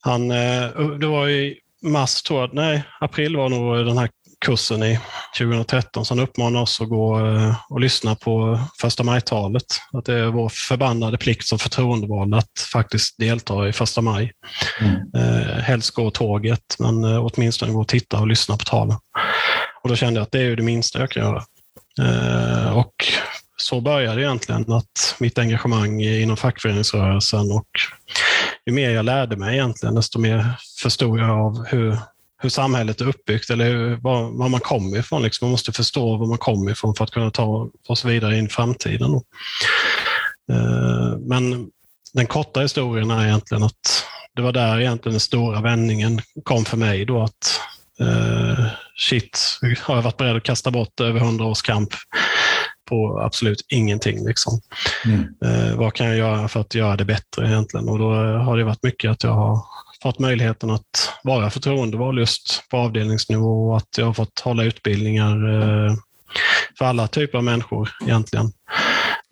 [0.00, 0.68] Han, eh,
[1.00, 4.08] det var i mars, tror jag, nej, april var nog den här
[4.46, 4.98] kursen i
[5.38, 7.20] 2013, så han uppmanade oss att gå
[7.68, 9.64] och lyssna på första maj-talet.
[9.92, 14.32] Att det är vår förbannade plikt som förtroendevalda att faktiskt delta i första maj.
[14.80, 15.62] Mm.
[15.62, 18.96] helst gå tåget, men åtminstone gå och titta och lyssna på talen.
[19.82, 21.44] Och då kände jag att det är det minsta jag kan göra.
[22.00, 22.94] Eh, och
[23.56, 27.68] så började egentligen att mitt engagemang inom fackföreningsrörelsen och
[28.66, 30.46] ju mer jag lärde mig egentligen, desto mer
[30.82, 31.98] förstod jag av hur,
[32.42, 35.22] hur samhället är uppbyggt eller hur, var, var man kommer ifrån.
[35.22, 35.46] Liksom.
[35.46, 38.48] Man måste förstå var man kommer ifrån för att kunna ta oss vidare in i
[38.48, 39.14] framtiden.
[40.52, 41.70] Eh, men
[42.12, 46.76] den korta historien är egentligen att det var där egentligen den stora vändningen kom för
[46.76, 47.04] mig.
[47.04, 47.60] Då att
[48.00, 48.66] eh,
[49.00, 51.88] shit, har jag varit beredd att kasta bort över hundra års kamp
[52.88, 54.26] på absolut ingenting.
[54.26, 54.60] Liksom.
[55.04, 55.26] Mm.
[55.44, 57.88] Uh, vad kan jag göra för att göra det bättre egentligen?
[57.88, 59.64] Och då har det varit mycket att jag har
[60.02, 65.48] fått möjligheten att vara förtroendevald just på avdelningsnivå och att jag har fått hålla utbildningar
[65.48, 65.94] uh,
[66.78, 68.52] för alla typer av människor egentligen.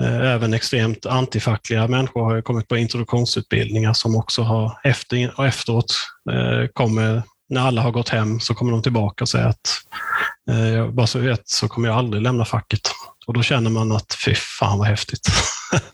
[0.03, 5.95] Även extremt antifackliga människor har kommit på introduktionsutbildningar som också har efter och efteråt
[6.73, 9.81] kommer när alla har gått hem så kommer de tillbaka och säger att
[10.51, 12.81] eh, bara så vet så kommer jag aldrig lämna facket.
[13.27, 15.29] Och då känner man att fy fan vad häftigt.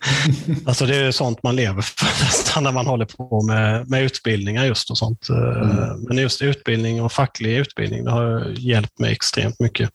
[0.66, 4.64] alltså det är sånt man lever för nästan när man håller på med, med utbildningar
[4.64, 5.28] just och sånt.
[5.30, 6.00] Eh, mm.
[6.00, 9.90] Men just utbildning och facklig utbildning det har hjälpt mig extremt mycket.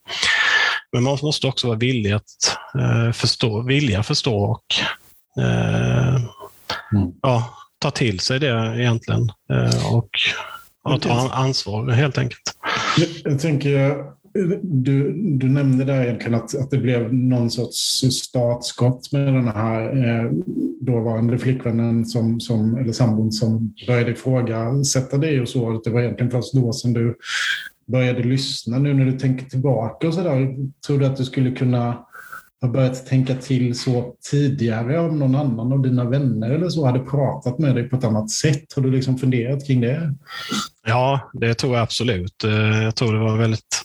[0.92, 4.66] Men man måste också vara villig att eh, förstå, vilja förstå och
[5.44, 6.16] eh,
[6.94, 7.12] mm.
[7.22, 9.32] ja, ta till sig det egentligen.
[9.54, 10.10] Eh, och
[10.94, 12.42] och ta ansvar helt enkelt.
[12.98, 13.96] Jag, jag tänker,
[14.62, 17.78] du, du nämnde där egentligen att, att det blev någon sorts
[18.12, 20.32] startskott med den här eh,
[20.82, 25.82] dåvarande flickvännen som, som, eller sambon som började ifrågasätta dig och så.
[25.84, 27.16] Det var egentligen först då som du
[27.88, 28.80] började lyssna.
[28.80, 30.56] Nu när du tänker tillbaka och sådär,
[30.88, 32.06] tror du att du skulle kunna
[32.62, 37.00] har börjat tänka till så tidigare om någon annan av dina vänner eller så hade
[37.00, 38.74] pratat med dig på ett annat sätt?
[38.76, 40.14] Har du liksom funderat kring det?
[40.86, 42.44] Ja, det tror jag absolut.
[42.44, 43.82] Eh, jag tror det var väldigt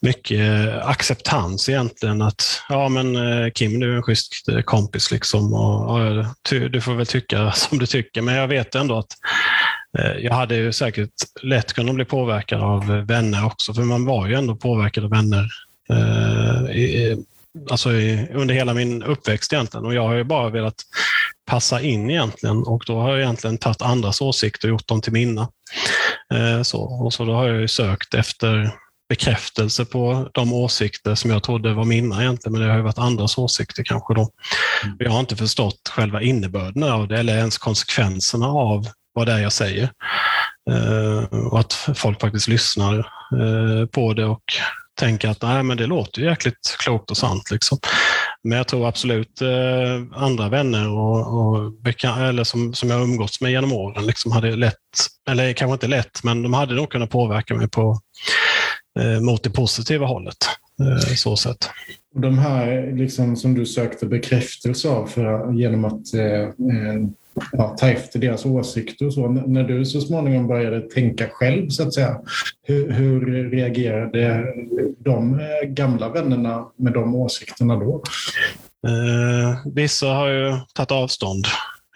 [0.00, 2.22] mycket acceptans egentligen.
[2.22, 6.26] Att ja, men eh, Kim, du är en schysst eh, kompis liksom och, och
[6.70, 8.22] du får väl tycka som du tycker.
[8.22, 9.12] Men jag vet ändå att
[10.18, 11.10] jag hade ju säkert
[11.42, 15.48] lätt kunnat bli påverkad av vänner också, för man var ju ändå påverkad av vänner
[17.70, 17.90] alltså
[18.34, 19.86] under hela min uppväxt egentligen.
[19.86, 20.74] Och jag har ju bara velat
[21.46, 25.12] passa in egentligen och då har jag egentligen tagit andras åsikter och gjort dem till
[25.12, 25.48] mina.
[26.34, 28.70] Eh, så, och så då har jag ju sökt efter
[29.08, 32.98] bekräftelse på de åsikter som jag trodde var mina egentligen, men det har ju varit
[32.98, 34.30] andras åsikter kanske då.
[34.84, 34.96] Mm.
[34.98, 39.38] Jag har inte förstått själva innebörden av det eller ens konsekvenserna av vad det är
[39.38, 39.90] jag säger.
[40.70, 44.42] Eh, och att folk faktiskt lyssnar eh, på det och
[44.96, 47.50] tänker att nej, men det låter ju jäkligt klokt och sant.
[47.50, 47.78] Liksom.
[48.42, 51.72] Men jag tror absolut eh, andra vänner och, och
[52.18, 54.74] eller som, som jag umgåtts med genom åren liksom hade lätt,
[55.30, 58.00] eller kanske inte lätt, men de hade nog kunnat påverka mig på,
[59.00, 60.36] eh, mot det positiva hållet.
[60.80, 61.70] Eh, så sätt.
[62.14, 67.08] De här liksom, som du sökte bekräftelse av för, genom att eh
[67.52, 69.28] ja, ta efter deras åsikter och så.
[69.28, 72.20] När du så småningom började tänka själv, så att säga,
[72.62, 74.44] hur, hur reagerade
[74.98, 78.02] de eh, gamla vännerna med de åsikterna då?
[78.86, 81.46] Eh, vissa har ju tagit avstånd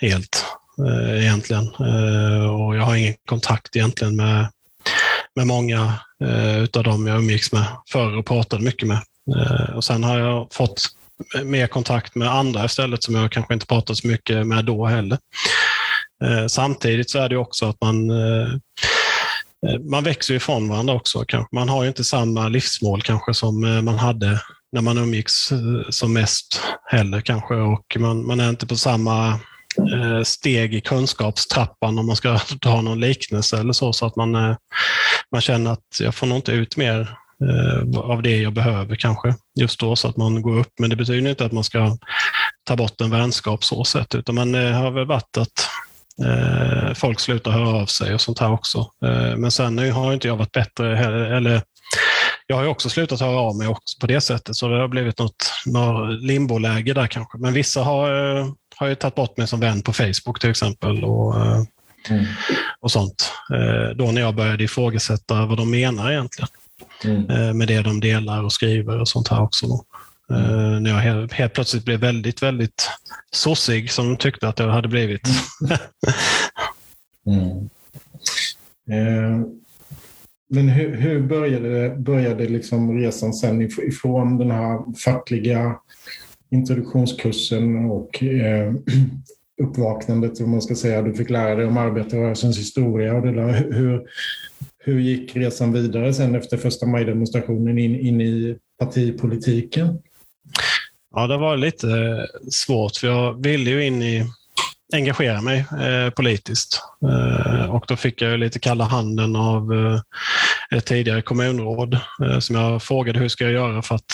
[0.00, 0.44] helt
[0.87, 1.64] eh, egentligen.
[1.64, 4.46] Eh, och jag har ingen kontakt egentligen med,
[5.37, 9.00] med många eh, utav dem jag umgicks med förr och pratade mycket med.
[9.37, 10.83] Eh, och sen har jag fått
[11.45, 15.19] mer kontakt med andra istället som jag kanske inte pratat så mycket med då heller.
[16.25, 18.49] Eh, samtidigt så är det också att man eh,
[19.67, 21.25] eh, man växer ifrån varandra också.
[21.29, 21.57] Kanske.
[21.57, 24.41] Man har ju inte samma livsmål kanske som man hade
[24.73, 25.53] när man umgicks
[25.91, 29.41] som mest heller kanske och man, man är inte på samma
[30.25, 34.57] steg i kunskapstrappan om man ska ta någon liknelse eller så, så att man,
[35.33, 37.17] man känner att jag får nog inte ut mer
[37.96, 40.72] av det jag behöver kanske just då så att man går upp.
[40.79, 41.96] Men det betyder inte att man ska
[42.64, 45.68] ta bort en vänskap så sett, utan man eh, har väl varit att
[46.26, 48.79] eh, folk slutar höra av sig och sånt här också.
[48.79, 51.62] Eh, men sen nu har inte jag varit bättre heller, eller
[52.46, 54.88] jag har ju också slutat höra av mig också på det sättet, så det har
[54.88, 57.38] blivit något, något limboläge där kanske.
[57.38, 61.05] Men vissa har, eh, har ju tagit bort mig som vän på Facebook till exempel.
[61.05, 62.26] Och, mm.
[62.81, 63.33] och sånt.
[63.94, 66.48] Då när jag började ifrågasätta vad de menar egentligen
[67.05, 67.31] mm.
[67.31, 69.66] Eh, med det de delar och skriver och sånt här också.
[69.66, 69.85] Då.
[70.35, 70.83] Mm.
[70.83, 72.90] När jag helt, helt, plötsligt blev väldigt, väldigt
[73.31, 75.29] sossig som de tyckte att jag hade blivit.
[77.27, 77.71] mm.
[78.90, 79.47] eh,
[80.53, 85.77] men hur, hur, började, började liksom resan sen ifrån den här fackliga
[86.51, 88.73] introduktionskursen och eh,
[89.62, 91.03] uppvaknandet, om man ska säga.
[91.03, 93.53] Du fick lära dig om arbetarrörelsens historia och det där.
[93.73, 94.07] Hur,
[94.85, 99.99] hur gick resan vidare sen efter första maj-demonstrationen in, in i partipolitiken?
[101.14, 104.27] Ja, det var lite eh, svårt för jag ville ju in i
[104.93, 106.81] engagera mig eh, politiskt.
[107.09, 110.01] Eh, och då fick jag lite kalla handen av eh,
[110.79, 114.12] ett tidigare kommunråd eh, som jag frågade hur ska jag göra för att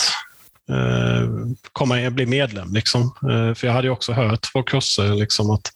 [0.69, 1.29] Eh,
[1.73, 2.73] komma bli medlem.
[2.73, 3.01] Liksom.
[3.01, 5.71] Eh, för jag hade ju också hört på kurser liksom, att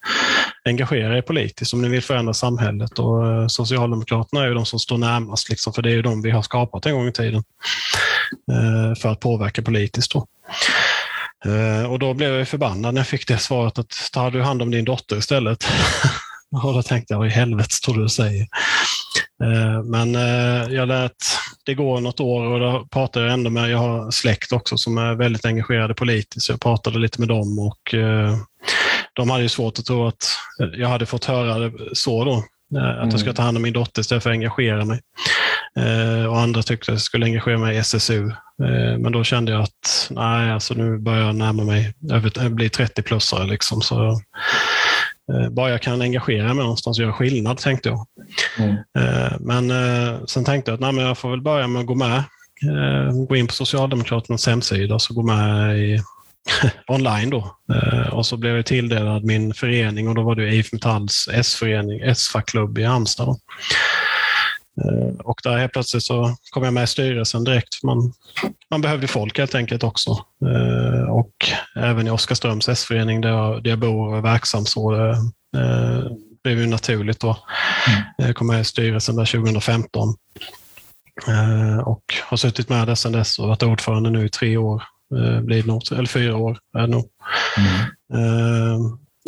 [0.66, 3.00] engagera er politiskt om ni vill förändra samhället.
[3.00, 6.22] Och eh, Socialdemokraterna är ju de som står närmast, liksom, för det är ju de
[6.22, 7.44] vi har skapat en gång i tiden
[9.02, 10.14] för att påverka politiskt.
[10.14, 10.26] Då.
[11.90, 14.72] Och då blev jag förbannad när jag fick det svaret att ta du hand om
[14.72, 15.68] din dotter istället.
[16.52, 18.48] och då tänkte jag, vad i helvete står du och säger?
[19.84, 20.14] Men
[20.74, 21.12] jag lät
[21.66, 24.98] det gå något år och då pratade jag ändå med, jag har släkt också som
[24.98, 27.96] är väldigt engagerade politiskt, så jag pratade lite med dem och
[29.14, 30.24] de hade ju svårt att tro att
[30.74, 32.44] jag hade fått höra det så då.
[32.76, 33.36] Eh, att jag ska mm.
[33.36, 35.00] ta hand om min dotter istället för att engagera mig.
[35.78, 38.28] Eh, och andra tyckte att jag skulle engagera mig i SSU.
[38.64, 42.70] Eh, men då kände jag att nej, alltså nu börjar jag närma mig, jag blir
[42.70, 43.48] 30-plussare.
[43.48, 44.22] Liksom, så,
[45.52, 48.08] bara jag kan engagera mig någonstans och göra skillnad, tänkte jag.
[48.60, 48.76] Mm.
[49.40, 49.72] Men
[50.28, 52.24] sen tänkte jag att nej, men jag får väl börja med att gå med.
[53.28, 56.00] Gå in på Socialdemokraternas hemsida och gå med i
[56.88, 57.56] online då.
[57.74, 62.02] Eh, och så blev jag tilldelad min förening och då var det IF Metalls S-förening,
[62.04, 63.40] S-fackklubb i Halmstad.
[64.78, 67.84] Eh, och där helt plötsligt så kom jag med i styrelsen direkt.
[67.84, 68.14] Man,
[68.70, 70.12] man behövde folk helt enkelt också.
[70.46, 71.34] Eh, och
[71.76, 75.20] även i Oskarströms S-förening där jag, där jag bor och är verksam så det
[76.44, 77.38] blev ju naturligt då.
[78.18, 80.16] Jag kom med i styrelsen där 2015
[81.86, 84.84] och har suttit med där sedan dess och varit ordförande nu i tre år
[85.16, 87.06] eh, blir nog, eller fyra år är det nog.
[87.58, 87.76] Mm.
[88.14, 88.80] Eh,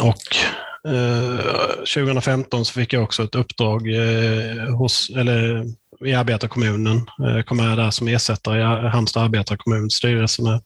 [0.02, 1.40] och eh, Eh,
[1.76, 5.66] 2015 så fick jag också ett uppdrag eh, hos, eller,
[6.06, 6.98] i arbetarkommunen.
[6.98, 10.62] Eh, jag kom med där som ersättare i Halmstad arbetarkommuns styrelse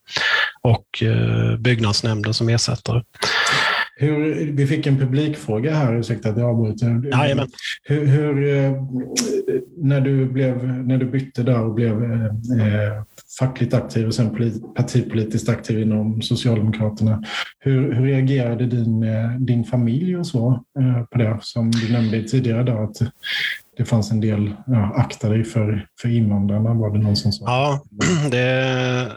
[0.62, 1.04] och
[1.60, 3.04] byggnadsnämnden som ersättare.
[4.00, 7.10] Hur, vi fick en publikfråga här, ursäkta att jag avbryter.
[7.12, 7.48] Jajamän.
[7.84, 8.72] Hur, hur, eh,
[9.78, 13.04] när, du blev, när du bytte där och blev eh,
[13.40, 17.24] fackligt aktiv och sen partipolitiskt aktiv inom Socialdemokraterna.
[17.60, 21.38] Hur, hur reagerade din, eh, din familj och så eh, på det?
[21.42, 22.98] Som du nämnde tidigare där, att
[23.78, 27.46] det fanns en del, ja, akta dig för, för invandrarna var det någon som sa.
[27.46, 27.82] Ja,
[28.32, 29.12] det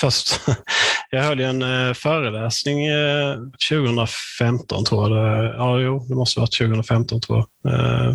[0.00, 0.40] först.
[1.10, 3.36] Jag höll en eh, föreläsning eh,
[3.70, 5.44] 2015 tror jag.
[5.54, 7.74] Ja, jo, det måste ha varit 2015 tror jag.
[7.74, 8.14] Eh,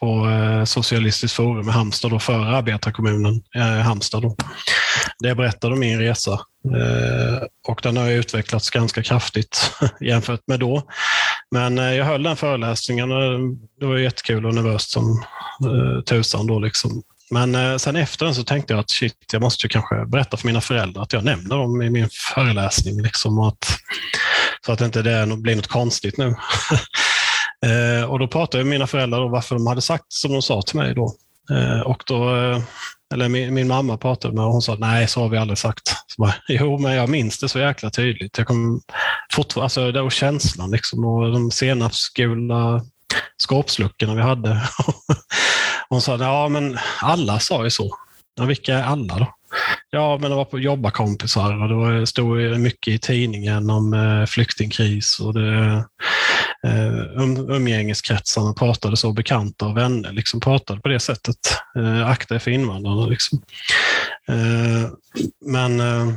[0.00, 0.26] på
[0.66, 4.22] Socialistiskt forum i Halmstad, då, för arbetarkommunen eh, Halmstad.
[4.22, 4.36] Då.
[5.18, 6.40] Det berättade om min resa
[7.68, 10.82] och den har utvecklats ganska kraftigt jämfört med då.
[11.50, 13.40] Men jag höll den föreläsningen och
[13.80, 15.24] det var jättekul och nervöst som
[16.06, 16.46] tusan.
[16.46, 17.02] Då liksom.
[17.30, 20.36] Men eh, sen efter den så tänkte jag att shit, jag måste ju kanske berätta
[20.36, 23.02] för mina föräldrar att jag nämner dem i min föreläsning.
[23.02, 23.78] Liksom, att,
[24.66, 26.34] så att inte det blir något konstigt nu.
[27.66, 30.42] Eh, och då pratade jag med mina föräldrar om varför de hade sagt som de
[30.42, 31.14] sa till mig då.
[31.50, 32.30] Eh, och då
[33.14, 35.88] eller min, min, mamma pratade med och hon sa nej, så har vi aldrig sagt.
[35.88, 38.38] Så bara, jo, men jag minns det så jäkla tydligt.
[38.38, 38.80] Jag kom
[39.32, 42.82] fortfarande, alltså, det var känslan liksom och de senapsgula
[43.36, 44.62] skåpsluckorna vi hade.
[45.88, 47.96] hon sa, ja men alla sa ju så.
[48.36, 49.32] Ja, vilka är alla då?
[49.90, 54.26] Ja, men det var på jobbarkompisar och det var, stod mycket i tidningen om eh,
[54.26, 55.84] flyktingkris och det,
[56.64, 61.36] eh, um, umgängeskretsarna pratade så, bekanta och vänner liksom pratade på det sättet.
[61.78, 63.06] Eh, akta er för invandrarna.
[63.06, 63.42] Liksom.
[64.28, 64.90] Eh,
[65.46, 66.14] men eh,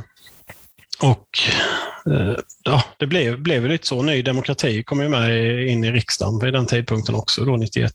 [1.02, 1.26] och
[2.12, 4.02] eh, ja, det blev, blev lite så.
[4.02, 7.92] Ny demokrati kom ju med in i riksdagen vid den tidpunkten också, då 91.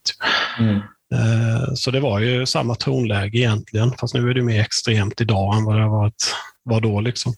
[0.59, 0.75] Mm.
[1.13, 5.57] Eh, så det var ju samma tonläge egentligen, fast nu är det mer extremt idag
[5.57, 6.11] än vad det var,
[6.63, 7.01] var då.
[7.01, 7.33] Liksom.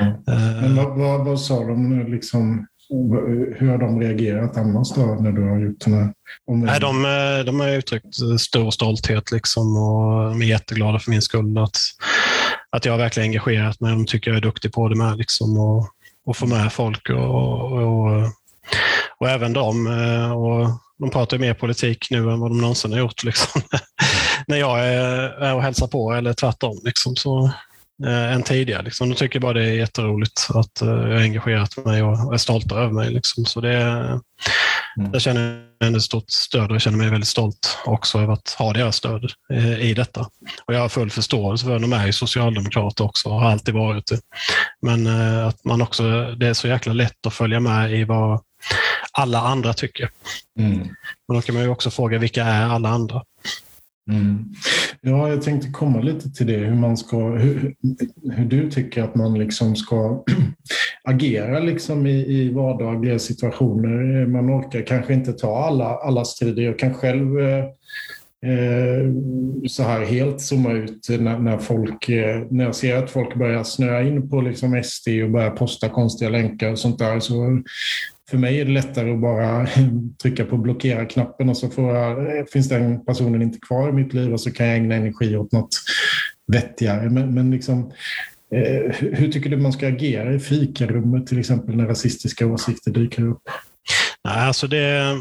[0.00, 0.14] Mm.
[0.60, 2.66] Men vad, vad, vad, sa de liksom,
[3.58, 6.12] hur har de reagerat annars då när du har gjort den här
[6.48, 11.22] Nej, de, eh, de har uttryckt stor stolthet liksom och de är jätteglada för min
[11.22, 11.76] skull att,
[12.76, 13.92] att jag verkligen engagerat mig.
[13.92, 15.88] De tycker jag är duktig på det med liksom och,
[16.26, 18.32] och få med folk och, och,
[19.18, 19.86] och även de.
[19.86, 23.62] Eh, och de pratar mer politik nu än vad de någonsin har gjort liksom.
[24.46, 26.80] när jag är, är och hälsar på eller tvärtom.
[26.84, 27.44] Liksom, så,
[28.06, 28.82] eh, än tidigare.
[28.82, 29.08] Liksom.
[29.08, 32.74] De tycker bara det är jätteroligt att eh, jag har engagerat mig och är stolta
[32.74, 33.10] över mig.
[33.10, 33.44] Liksom.
[33.44, 34.20] Så det,
[34.98, 35.10] mm.
[35.12, 38.72] Jag känner ett stort stöd och jag känner mig väldigt stolt också över att ha
[38.72, 40.20] deras stöd eh, i detta.
[40.66, 44.06] Och jag har full förståelse för att de är socialdemokrater också och har alltid varit
[44.06, 44.20] det.
[44.82, 48.40] Men eh, att man också, det är så jäkla lätt att följa med i vad
[49.12, 50.10] alla andra tycker.
[50.58, 50.78] Mm.
[51.28, 53.22] Men då kan man ju också fråga vilka är alla andra?
[54.10, 54.44] Mm.
[55.00, 57.74] Ja, jag tänkte komma lite till det, hur, man ska, hur,
[58.32, 60.24] hur du tycker att man liksom ska
[61.04, 64.26] agera liksom i, i vardagliga situationer.
[64.26, 66.62] Man orkar kanske inte ta alla, alla strider.
[66.62, 67.64] Jag kan själv eh,
[68.52, 69.12] eh,
[69.68, 73.64] så här helt zooma ut när, när, folk, eh, när jag ser att folk börjar
[73.64, 77.20] snöa in på liksom SD och börjar posta konstiga länkar och sånt där.
[77.20, 77.62] Så
[78.30, 79.66] för mig är det lättare att bara
[80.22, 84.32] trycka på blockera-knappen och så får jag, finns den personen inte kvar i mitt liv
[84.32, 85.76] och så kan jag ägna energi åt något
[86.46, 87.10] vettigare.
[87.10, 87.92] Men, men liksom,
[88.54, 93.28] eh, hur tycker du man ska agera i fikarummet till exempel när rasistiska åsikter dyker
[93.28, 93.42] upp?
[94.24, 95.16] Nej, alltså det,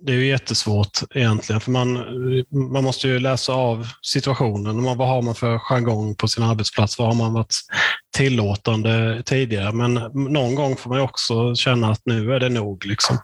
[0.00, 2.04] det är ju jättesvårt egentligen, för man,
[2.72, 4.84] man måste ju läsa av situationen.
[4.84, 6.98] vad har man för jargong på sin arbetsplats?
[6.98, 7.54] Vad har man varit
[8.16, 9.72] tillåtande tidigare?
[9.72, 12.86] Men någon gång får man också känna att nu är det nog.
[12.86, 13.18] Liksom.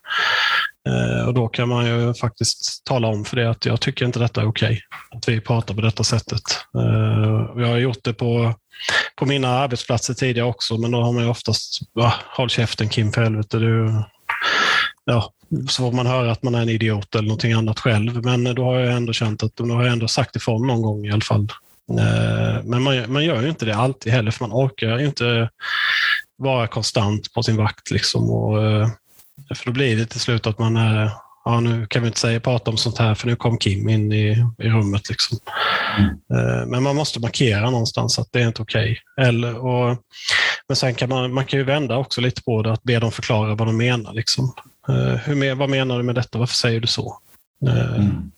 [0.89, 4.19] Eh, och Då kan man ju faktiskt tala om för det att jag tycker inte
[4.19, 4.67] detta är okej.
[4.67, 6.43] Okay, att vi pratar på detta sättet.
[6.79, 8.55] Eh, jag har gjort det på,
[9.17, 11.81] på mina arbetsplatser tidigare också, men då har man ju oftast,
[12.37, 13.59] håll käften Kim för helvete.
[13.59, 14.05] Du,
[15.05, 15.33] ja,
[15.69, 18.25] så får man höra att man är en idiot eller någonting annat själv.
[18.25, 21.07] Men då har jag ändå känt att då har jag ändå sagt ifrån någon gång
[21.07, 21.49] i alla fall.
[21.91, 25.51] Eh, men man, man gör ju inte det alltid heller, för man orkar ju inte
[26.37, 27.91] vara konstant på sin vakt.
[27.91, 28.31] Liksom.
[28.31, 28.89] Och, eh,
[29.55, 31.11] för då blir det till slut att man är
[31.45, 34.13] ja, nu kan vi inte säga prata om sånt här för nu kom Kim in
[34.13, 35.09] i, i rummet.
[35.09, 35.39] Liksom.
[35.99, 36.69] Mm.
[36.71, 38.99] Men man måste markera någonstans att det är inte okej.
[39.17, 39.97] Okay.
[40.69, 43.13] men sen kan man, man kan ju vända också lite på det, att be dem
[43.13, 44.13] förklara vad de menar.
[44.13, 44.53] Liksom.
[44.89, 46.39] Eh, hur, vad menar du med detta?
[46.39, 47.19] Varför säger du så?
[47.67, 48.31] Eh, mm.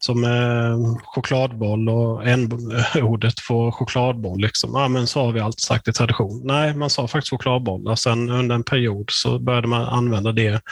[0.00, 4.40] Som eh, chokladboll och n-ordet på chokladboll.
[4.40, 4.70] Liksom.
[4.74, 6.42] Ja, men så har vi alltid sagt i tradition.
[6.44, 7.88] Nej, man sa faktiskt chokladboll.
[7.88, 10.62] Och sen under en period så började man använda det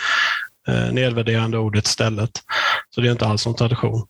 [0.92, 2.30] nedvärderande ordet istället.
[2.90, 4.06] Så det är inte alls någon tradition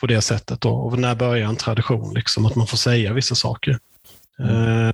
[0.00, 0.60] på det sättet.
[0.60, 0.70] Då.
[0.70, 2.14] Och när börjar en tradition?
[2.14, 3.78] Liksom, att man får säga vissa saker.
[4.40, 4.92] Mm.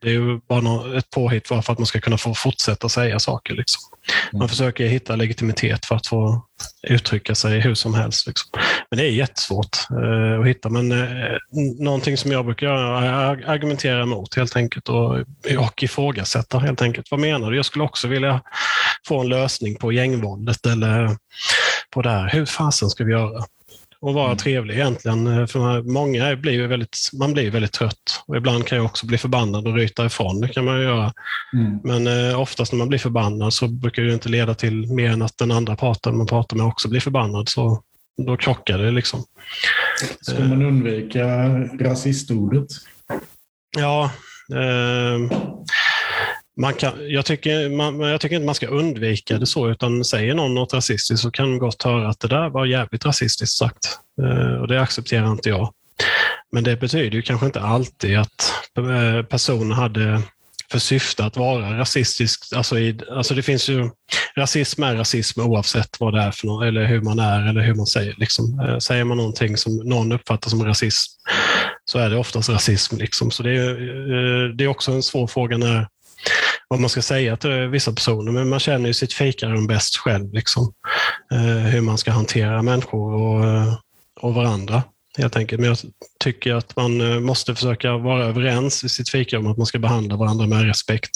[0.00, 3.54] Det är ju bara ett påhitt för att man ska kunna få fortsätta säga saker.
[3.54, 3.80] Liksom.
[4.32, 4.48] Man mm.
[4.48, 6.46] försöker hitta legitimitet för att få
[6.82, 8.26] uttrycka sig hur som helst.
[8.26, 8.50] Liksom.
[8.90, 10.68] Men det är jättesvårt eh, att hitta.
[10.68, 11.36] Men eh,
[11.78, 15.18] någonting som jag brukar göra är argumentera emot helt enkelt och,
[15.58, 17.10] och ifrågasätta helt enkelt.
[17.10, 17.56] Vad menar du?
[17.56, 18.40] Jag skulle också vilja
[19.08, 21.16] få en lösning på gängvåldet eller
[21.90, 22.28] på det här.
[22.28, 23.44] Hur fasen ska vi göra?
[24.06, 24.36] Och vara mm.
[24.36, 25.48] trevlig egentligen.
[25.48, 29.66] För många blir väldigt, man blir väldigt trött och ibland kan jag också bli förbannad
[29.68, 30.40] och ryta ifrån.
[30.40, 31.12] Det kan man göra.
[31.52, 31.80] Mm.
[31.84, 35.22] Men eh, oftast när man blir förbannad så brukar det inte leda till mer än
[35.22, 37.48] att den andra parten man pratar med också blir förbannad.
[37.48, 37.82] Så
[38.26, 39.24] då krockar det liksom.
[40.20, 41.26] Ska man undvika
[41.80, 42.68] rasistordet?
[43.76, 44.10] Ja.
[44.52, 45.38] Eh,
[46.56, 50.34] man kan, jag, tycker, man, jag tycker inte man ska undvika det så, utan säger
[50.34, 53.98] någon något rasistiskt så kan man gott höra att det där var jävligt rasistiskt sagt.
[54.22, 55.72] Eh, och det accepterar inte jag.
[56.52, 60.22] Men det betyder ju kanske inte alltid att eh, personen hade
[60.70, 62.52] för syfte att vara rasistisk.
[62.56, 63.90] Alltså, i, alltså det finns ju,
[64.36, 67.74] rasism är rasism oavsett vad det är för något, eller hur man är eller hur
[67.74, 68.14] man säger.
[68.18, 68.60] Liksom.
[68.60, 71.12] Eh, säger man någonting som någon uppfattar som rasism
[71.84, 72.96] så är det oftast rasism.
[72.96, 73.30] Liksom.
[73.30, 75.88] Så det är, eh, det är också en svår fråga när
[76.68, 80.32] vad man ska säga till vissa personer, men man känner ju sitt fikarum bäst själv.
[80.32, 80.72] Liksom.
[81.32, 83.74] Eh, hur man ska hantera människor och, eh,
[84.20, 84.82] och varandra
[85.18, 85.60] helt enkelt.
[85.60, 85.78] Men jag
[86.24, 90.16] tycker att man eh, måste försöka vara överens i sitt fikarum att man ska behandla
[90.16, 91.10] varandra med respekt.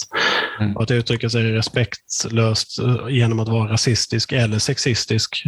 [0.59, 0.77] Mm.
[0.77, 2.79] Att uttrycka sig respektlöst
[3.09, 5.43] genom att vara rasistisk eller sexistisk,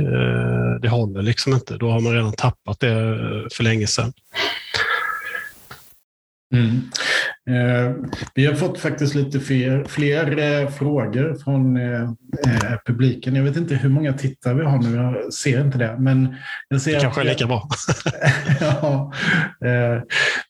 [0.81, 1.77] det håller liksom inte.
[1.77, 3.19] Då har man redan tappat det
[3.53, 4.13] för länge sedan.
[6.53, 6.91] Mm.
[7.49, 7.95] Eh,
[8.35, 12.09] vi har fått faktiskt lite fler, fler eh, frågor från eh,
[12.85, 13.35] publiken.
[13.35, 15.95] Jag vet inte hur många tittare vi har nu, jag ser inte det.
[15.99, 16.35] Men
[16.69, 17.69] jag ser det kanske är lika bra.
[18.59, 19.11] ja,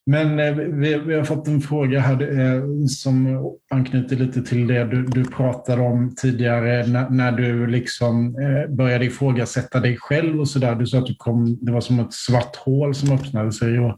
[0.05, 0.37] men
[0.79, 5.81] vi, vi, har fått en fråga här som anknyter lite till det du, du pratade
[5.81, 8.33] om tidigare när, när du liksom
[8.69, 10.75] började ifrågasätta dig själv och så där.
[10.75, 13.79] Du sa att du kom, det var som ett svart hål som öppnade sig.
[13.79, 13.97] Och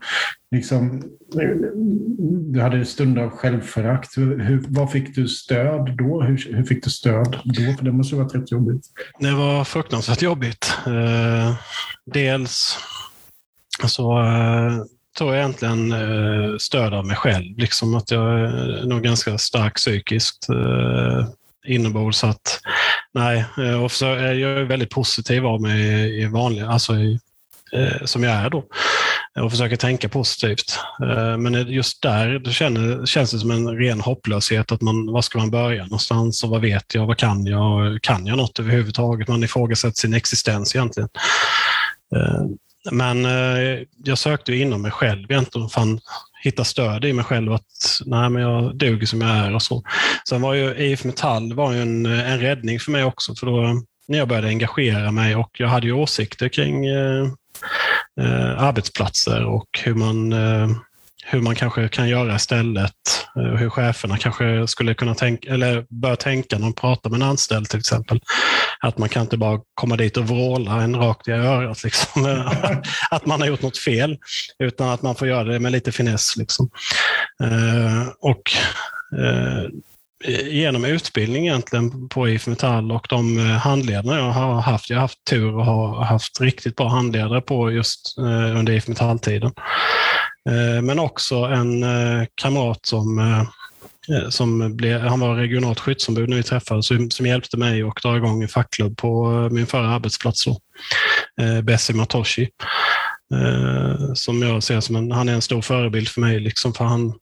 [0.52, 1.04] liksom,
[2.54, 4.18] du hade stunder av självförakt.
[4.18, 6.22] Hur, vad fick du stöd då?
[6.22, 7.74] Hur, hur fick du stöd då?
[7.78, 8.86] För det måste ha varit rätt jobbigt.
[9.20, 10.74] Det var fruktansvärt jobbigt.
[10.88, 11.56] Eh,
[12.06, 12.78] dels
[13.88, 14.84] så eh,
[15.18, 17.58] tog jag egentligen eh, stöd av mig själv.
[17.58, 21.28] Liksom att jag är nog ganska stark psykiskt eh,
[21.66, 22.24] inombords.
[22.24, 22.60] att,
[23.14, 27.20] nej, eh, och så är väldigt positiv av mig i vanliga, alltså i,
[27.74, 28.64] eh, som jag är då
[29.42, 30.80] och försöker tänka positivt.
[31.02, 34.72] Eh, men just där det känner, känns det som en ren hopplöshet.
[34.72, 37.06] att man, Var ska man börja någonstans och vad vet jag?
[37.06, 38.02] Vad kan jag?
[38.02, 39.28] Kan jag något överhuvudtaget?
[39.28, 41.10] Man ifrågasätter sin existens egentligen.
[42.16, 42.46] Eh,
[42.92, 45.70] men eh, jag sökte inom mig själv egentligen.
[45.70, 46.00] fann
[46.44, 49.84] hitta stöd i mig själv att nej, men jag duger som jag är och så.
[50.30, 53.36] Sen var ju IF Metall var ju en, en räddning för mig också.
[53.36, 56.86] För då när jag började engagera mig och jag hade ju åsikter kring
[58.22, 60.70] eh, arbetsplatser och hur man, eh,
[61.26, 62.92] hur man kanske kan göra istället.
[63.36, 67.28] Eh, hur cheferna kanske skulle kunna tänka, eller bör tänka när de pratar med en
[67.28, 68.20] anställd till exempel.
[68.80, 72.46] Att man kan inte bara komma dit och vråla en rakt i örat, liksom,
[73.12, 74.18] att man har gjort något fel,
[74.60, 76.38] utan att man får göra det med lite finess.
[76.38, 76.70] Liksom.
[77.44, 78.52] Eh, och
[79.20, 79.70] eh,
[80.28, 84.90] genom utbildning egentligen på IF Metall och de handledare handledarna jag har haft.
[84.90, 88.88] Jag har haft tur och har haft riktigt bra handledare på just eh, under IF
[88.88, 89.52] Metall-tiden.
[90.50, 91.86] Eh, men också en
[92.36, 93.46] kamrat som
[94.30, 98.18] som blev, han var regionalt skyddsombud när vi träffades, som, som hjälpte mig att dra
[98.18, 100.46] igång en fackklubb på min förra arbetsplats.
[100.46, 100.60] Då.
[101.64, 102.50] Bessie Matoshi.
[104.14, 106.40] Som jag ser som en, han är en stor förebild för mig.
[106.40, 107.14] Liksom, för han,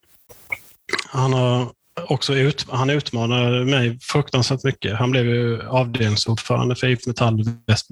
[1.12, 1.72] han har
[2.08, 4.98] också ut, han utmanade mig fruktansvärt mycket.
[4.98, 7.90] Han blev ju avdelningsordförande för IF Metall Väst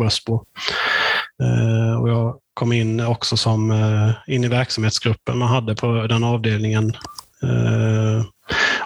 [1.43, 6.23] Eh, och jag kom in också som eh, in i verksamhetsgruppen man hade på den
[6.23, 6.95] avdelningen
[7.43, 8.25] eh,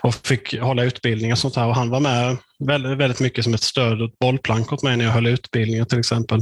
[0.01, 1.67] och fick hålla utbildning och sånt här.
[1.67, 4.97] Och han var med väldigt, väldigt mycket som ett stöd och ett bollplank åt mig
[4.97, 6.39] när jag höll utbildningar till exempel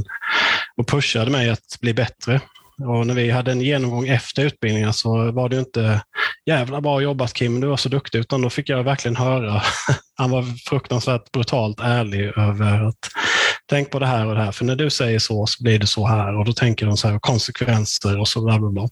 [0.76, 2.40] och pushade mig att bli bättre.
[2.82, 6.00] Och när vi hade en genomgång efter utbildningen så var det inte
[6.46, 9.62] jävla bra jobbat Kim, du var så duktig, utan då fick jag verkligen höra.
[10.16, 12.98] Han var fruktansvärt brutalt ärlig över att
[13.70, 15.86] tänk på det här och det här, för när du säger så så blir det
[15.86, 18.88] så här och då tänker de så här konsekvenser och så bla bla bla.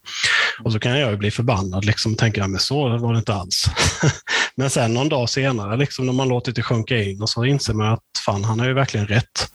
[0.65, 3.35] Och så kan jag ju bli förbannad liksom, tänka, jag, men så var det inte
[3.35, 3.65] alls.
[4.57, 7.75] men sen någon dag senare, liksom, när man låter det sjunka in och så inser
[7.75, 9.52] man att fan, han har ju verkligen rätt.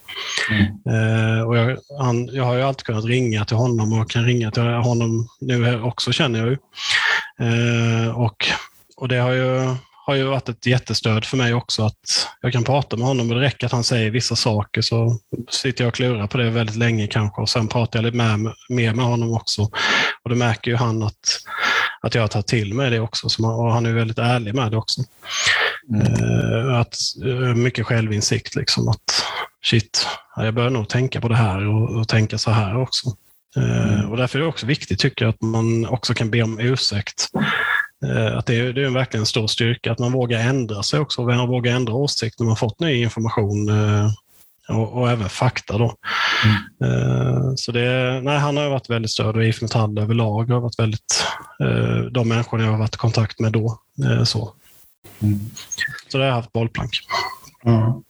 [0.50, 0.66] Mm.
[0.90, 4.52] Eh, och jag, han, jag har ju alltid kunnat ringa till honom och kan ringa
[4.52, 6.58] till honom nu också känner jag ju.
[7.48, 8.46] Eh, och,
[8.98, 9.76] och det har ju
[10.08, 13.36] har ju varit ett jättestöd för mig också att jag kan prata med honom och
[13.36, 16.76] det räcker att han säger vissa saker så sitter jag och klurar på det väldigt
[16.76, 19.62] länge kanske och sen pratar jag lite mer, mer med honom också.
[20.24, 21.40] Och då märker ju han att,
[22.02, 24.72] att jag tar till mig det också så man, och han är väldigt ärlig med
[24.72, 25.02] det också.
[25.96, 29.24] Uh, att, uh, mycket självinsikt liksom att
[29.66, 33.16] shit, jag börjar nog tänka på det här och, och tänka så här också.
[33.56, 34.10] Mm.
[34.10, 37.28] Och därför är det också viktigt, tycker jag, att man också kan be om ursäkt.
[38.36, 41.22] Att det är, det är verkligen en stor styrka att man vågar ändra sig också,
[41.22, 43.70] och vågar ändra åsikt när man fått ny information
[44.70, 45.78] och, och även fakta.
[45.78, 45.96] Då.
[46.82, 47.58] Mm.
[47.58, 51.24] Så det, nej, han har varit väldigt stöd och IF Metall överlag har varit väldigt,
[52.12, 53.80] de människorna jag har varit i kontakt med då.
[54.26, 54.54] Så,
[55.20, 55.40] mm.
[56.08, 56.92] så det har jag haft bollplank.
[57.64, 58.04] Ja.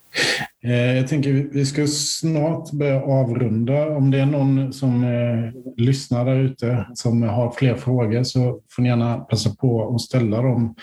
[0.63, 3.87] Eh, jag tänker vi ska snart börja avrunda.
[3.87, 8.81] Om det är någon som eh, lyssnar där ute som har fler frågor så får
[8.81, 10.75] ni gärna passa på att ställa dem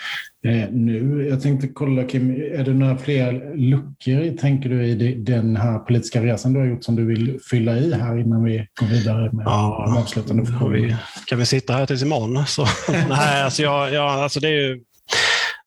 [0.45, 1.27] eh, nu.
[1.29, 6.23] Jag tänkte kolla Kim, är det några fler luckor tänker du i den här politiska
[6.23, 9.43] resan du har gjort som du vill fylla i här innan vi går vidare med
[9.45, 10.97] ja, de avslutande frågorna?
[11.25, 12.45] Kan vi sitta här tills imorgon?
[12.47, 12.65] Så,
[13.09, 14.81] nej, alltså, jag, jag, alltså det är ju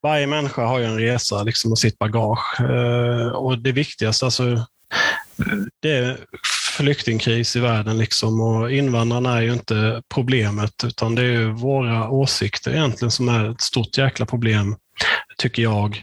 [0.08, 2.60] varje människa har ju en resa liksom, och sitt bagage.
[2.60, 4.66] Eh, och det viktigaste, alltså,
[5.82, 6.16] det är
[6.76, 12.70] flyktingkris i världen liksom, och invandrarna är ju inte problemet, utan det är våra åsikter
[12.70, 14.76] egentligen som är ett stort jäkla problem,
[15.38, 16.02] tycker jag.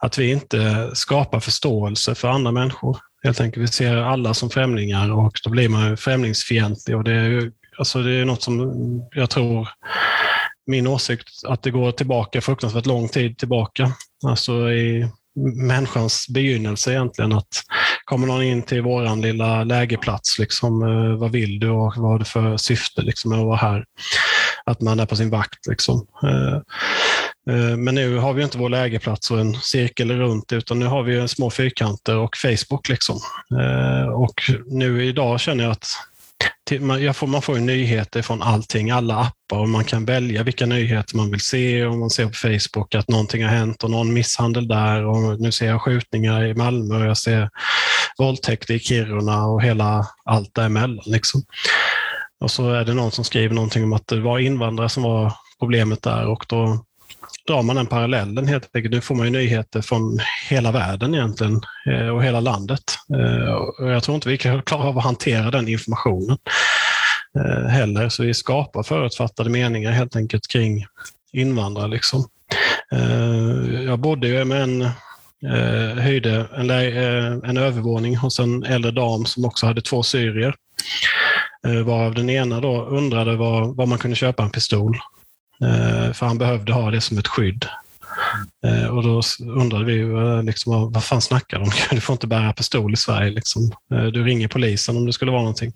[0.00, 2.98] Att vi inte skapar förståelse för andra människor.
[3.22, 6.96] Helt enkelt, vi ser alla som främlingar och då blir man främlingsfientlig.
[6.96, 8.72] Och det är, alltså det är något som
[9.14, 9.68] jag tror
[10.70, 13.92] min åsikt att det går tillbaka fruktansvärt lång tid tillbaka.
[14.26, 15.08] Alltså i
[15.54, 17.32] människans begynnelse egentligen.
[17.32, 17.62] Att
[18.04, 22.18] kommer någon in till våran lilla lägerplats, liksom, eh, vad vill du och vad har
[22.18, 23.84] du för syfte liksom, med att vara här?
[24.64, 25.66] Att man är på sin vakt.
[25.66, 26.06] Liksom.
[26.22, 26.54] Eh,
[27.54, 31.02] eh, men nu har vi inte vår lägerplats och en cirkel runt, utan nu har
[31.02, 32.88] vi små fyrkanter och Facebook.
[32.88, 33.18] Liksom.
[34.14, 35.86] Och nu idag känner jag att
[36.80, 40.66] man, får, man får ju nyheter från allting, alla appar och man kan välja vilka
[40.66, 41.86] nyheter man vill se.
[41.86, 45.52] Om man ser på Facebook att någonting har hänt och någon misshandel där och nu
[45.52, 47.50] ser jag skjutningar i Malmö och jag ser
[48.18, 51.04] våldtäkter i Kiruna och hela allt däremellan.
[51.06, 51.42] Liksom.
[52.40, 55.32] Och så är det någon som skriver någonting om att det var invandrare som var
[55.60, 56.84] problemet där och då
[57.46, 58.94] drar man den parallellen helt enkelt.
[58.94, 60.18] Nu får man ju nyheter från
[60.48, 62.82] hela världen egentligen eh, och hela landet.
[63.14, 66.38] Eh, och jag tror inte vi kan klara av att hantera den informationen
[67.38, 68.08] eh, heller.
[68.08, 70.86] Så vi skapar förutfattade meningar helt enkelt kring
[71.32, 71.88] invandrare.
[71.88, 72.24] Liksom.
[73.86, 74.88] Jag bodde ju med en
[75.98, 76.70] höjde en,
[77.44, 80.54] en övervåning hos en äldre dam som också hade två syrier.
[81.84, 84.98] Varav den ena då undrade var, var man kunde köpa en pistol.
[85.64, 87.66] Eh, för han behövde ha det som ett skydd.
[88.66, 92.52] Eh, och då undrade vi eh, liksom, vad fan snackar de Du får inte bära
[92.52, 93.30] pistol i Sverige.
[93.30, 93.70] Liksom.
[93.88, 95.72] Du ringer polisen om det skulle vara någonting.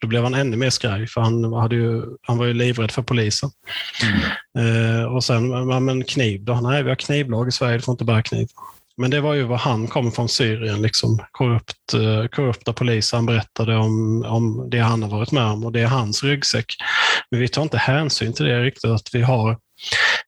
[0.00, 3.02] Då blev han ännu mer skraj för han, hade ju, han var ju livrädd för
[3.02, 3.50] polisen.
[4.54, 5.14] Mm.
[5.14, 6.54] Och sen, men kniv då?
[6.54, 8.48] Nej, vi har knivlag i Sverige, du får inte bära kniv.
[8.96, 13.16] Men det var ju vad han kom från Syrien, liksom, korrupt, eh, korrupta poliser.
[13.16, 16.66] Han berättade om, om det han har varit med om och det är hans ryggsäck.
[17.30, 19.58] Men vi tar inte hänsyn till det riktigt, att vi har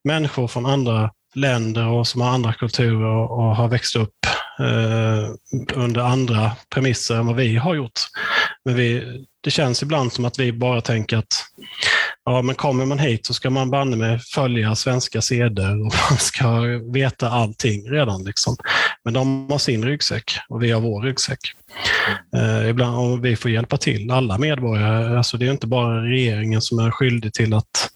[0.04, 4.14] människor från andra länder och som har andra kulturer och har växt upp
[4.58, 5.30] eh,
[5.74, 8.00] under andra premisser än vad vi har gjort.
[8.64, 9.04] Men vi,
[9.40, 11.44] det känns ibland som att vi bara tänker att
[12.32, 16.18] ja, men kommer man hit så ska man banne med följa svenska seder och man
[16.18, 16.60] ska
[16.92, 18.24] veta allting redan.
[18.24, 18.56] Liksom.
[19.04, 21.38] Men de har sin ryggsäck och vi har vår ryggsäck.
[22.36, 25.16] Eh, ibland, och vi får hjälpa till, alla medborgare.
[25.16, 27.90] Alltså, det är inte bara regeringen som är skyldig till att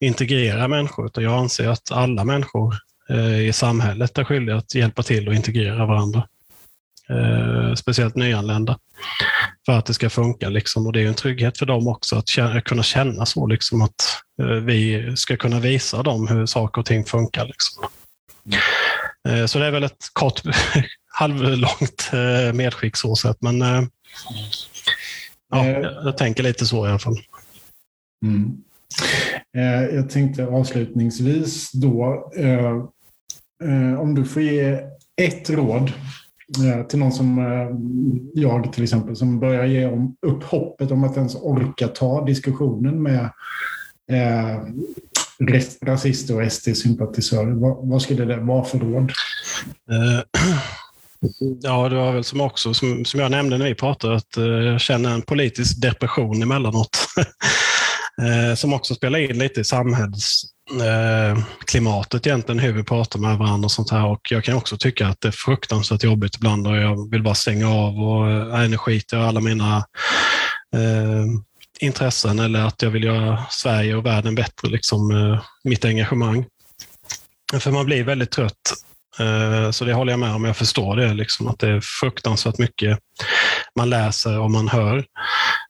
[0.00, 2.74] integrera människor, utan jag anser att alla människor
[3.10, 6.22] eh, i samhället är skyldiga att hjälpa till och integrera varandra.
[7.10, 8.78] Eh, speciellt nyanlända.
[9.66, 10.48] För att det ska funka.
[10.48, 10.86] Liksom.
[10.86, 13.46] Och det är en trygghet för dem också att känna, kunna känna så.
[13.46, 17.46] Liksom, att eh, vi ska kunna visa dem hur saker och ting funkar.
[17.46, 17.84] Liksom.
[19.28, 20.42] Eh, så det är väl ett kort,
[21.06, 23.42] halvlångt eh, medskick så sett.
[23.42, 23.82] Men eh,
[25.50, 27.18] ja, jag, jag tänker lite så i alla fall.
[28.24, 28.56] Mm.
[29.56, 34.80] Eh, jag tänkte avslutningsvis då, eh, om du får ge
[35.16, 35.94] ett råd Eh,
[36.56, 39.90] Eh, till någon som eh, jag till exempel, som börjar ge
[40.26, 43.30] upp hoppet om att ens orka ta diskussionen med
[44.10, 44.62] eh,
[45.86, 47.52] rasister och SD-sympatisörer.
[47.52, 49.12] Vad, vad, skulle det vara för råd?
[49.90, 50.22] Eh,
[51.62, 54.80] ja, det var väl som också, som, som jag nämnde när vi pratade, att jag
[54.80, 57.06] känner en politisk depression emellanåt.
[58.56, 63.66] som också spelar in lite i samhälls, eh, klimatet egentligen, hur vi pratar med varandra
[63.66, 64.06] och sånt här.
[64.06, 67.34] Och jag kan också tycka att det är fruktansvärt jobbigt ibland och jag vill bara
[67.34, 69.76] stänga av och äh, nu skiter jag alla mina
[70.76, 71.24] eh,
[71.80, 76.46] intressen eller att jag vill göra Sverige och världen bättre, liksom, eh, mitt engagemang.
[77.60, 78.74] För man blir väldigt trött.
[79.18, 80.44] Eh, så det håller jag med om.
[80.44, 82.98] Jag förstår det, liksom, att det är fruktansvärt mycket
[83.76, 84.98] man läser och man hör.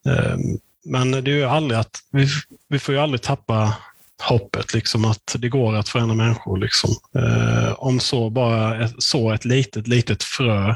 [0.09, 0.37] Eh,
[0.85, 2.29] men det är ju aldrig att, vi,
[2.69, 3.77] vi får ju aldrig tappa
[4.23, 6.59] hoppet, liksom att det går att förändra människor.
[6.59, 6.91] Liksom.
[7.15, 10.75] Eh, om så bara så ett litet, litet frö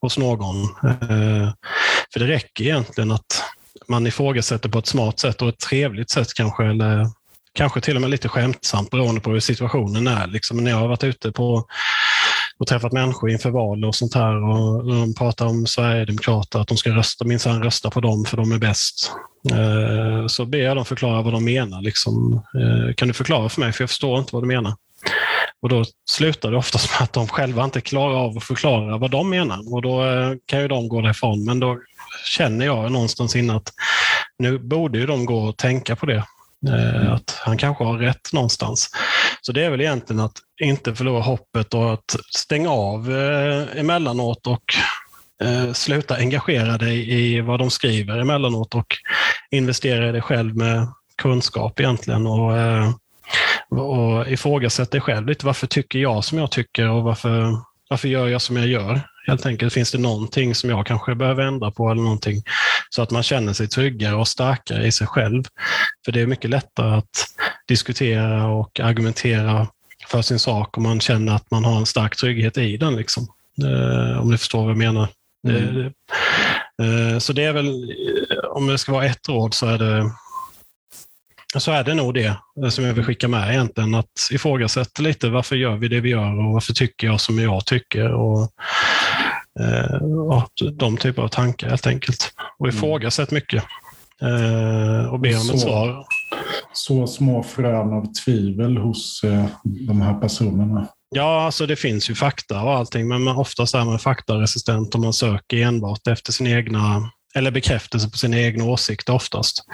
[0.00, 0.62] hos någon.
[0.84, 1.52] Eh,
[2.12, 3.44] för det räcker egentligen att
[3.88, 7.06] man ifrågasätter på ett smart sätt och ett trevligt sätt kanske, eller
[7.54, 10.26] kanske till och med lite skämtsamt beroende på hur situationen är.
[10.26, 11.66] Liksom, när jag har varit ute på
[12.58, 16.76] och träffat människor inför val och sånt här och de pratar om Sverigedemokrater, att de
[16.76, 19.12] ska rösta, minsann rösta på dem för de är bäst.
[19.52, 21.82] Eh, så ber jag dem förklara vad de menar.
[21.82, 22.32] Liksom.
[22.34, 24.74] Eh, kan du förklara för mig, för jag förstår inte vad du menar.
[25.62, 29.10] Och då slutar det oftast med att de själva inte klarar av att förklara vad
[29.10, 30.02] de menar och då
[30.46, 31.44] kan ju de gå därifrån.
[31.44, 31.78] Men då
[32.24, 33.72] känner jag någonstans innan att
[34.38, 36.24] nu borde ju de gå och tänka på det.
[36.66, 37.06] Mm.
[37.06, 38.90] Eh, att han kanske har rätt någonstans.
[39.40, 44.46] Så det är väl egentligen att inte förlora hoppet och att stänga av eh, emellanåt
[44.46, 44.74] och
[45.42, 48.96] eh, sluta engagera dig i vad de skriver emellanåt och
[49.50, 50.88] investera i dig själv med
[51.22, 52.26] kunskap egentligen.
[52.26, 52.90] Och, eh,
[53.70, 55.46] och ifrågasätta dig själv lite.
[55.46, 57.58] Varför tycker jag som jag tycker och varför,
[57.90, 59.00] varför gör jag som jag gör?
[59.26, 62.42] Helt enkelt, finns det någonting som jag kanske behöver ändra på eller någonting
[62.90, 65.44] så att man känner sig tryggare och starkare i sig själv.
[66.04, 67.26] För det är mycket lättare att
[67.68, 69.68] diskutera och argumentera
[70.06, 72.96] för sin sak om man känner att man har en stark trygghet i den.
[72.96, 73.26] Liksom.
[73.62, 75.08] Eh, om ni förstår vad jag menar.
[75.48, 75.92] Mm.
[76.82, 77.92] Eh, så det är väl,
[78.50, 80.10] om det ska vara ett råd så är det
[81.60, 83.94] så är det nog det som jag vill skicka med egentligen.
[83.94, 87.66] Att ifrågasätta lite varför gör vi det vi gör och varför tycker jag som jag
[87.66, 88.12] tycker.
[88.12, 88.50] Och,
[89.60, 92.34] eh, och de typer av tankar helt enkelt.
[92.58, 92.76] Och mm.
[92.76, 93.64] ifrågasätt mycket.
[94.22, 96.04] Eh, och be om ett svar.
[96.72, 100.88] Så små frön av tvivel hos eh, de här personerna.
[101.10, 105.12] Ja, alltså det finns ju fakta och allting, men oftast är man faktaresistent om man
[105.12, 109.64] söker enbart efter sin egna eller bekräftelse på sina egna åsikter oftast.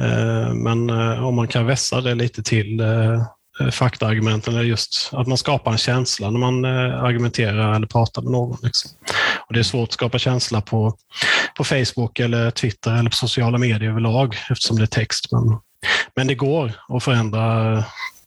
[0.00, 5.26] Eh, men eh, om man kan vässa det lite till eh, faktaargumenten, eller just att
[5.26, 8.58] man skapar en känsla när man argumenterar eller pratar med någon.
[8.62, 8.90] Liksom.
[9.48, 10.96] Och det är svårt att skapa känsla på,
[11.56, 15.32] på Facebook, eller Twitter eller på sociala medier överlag eftersom det är text.
[15.32, 15.58] Men,
[16.16, 17.72] men det går att förändra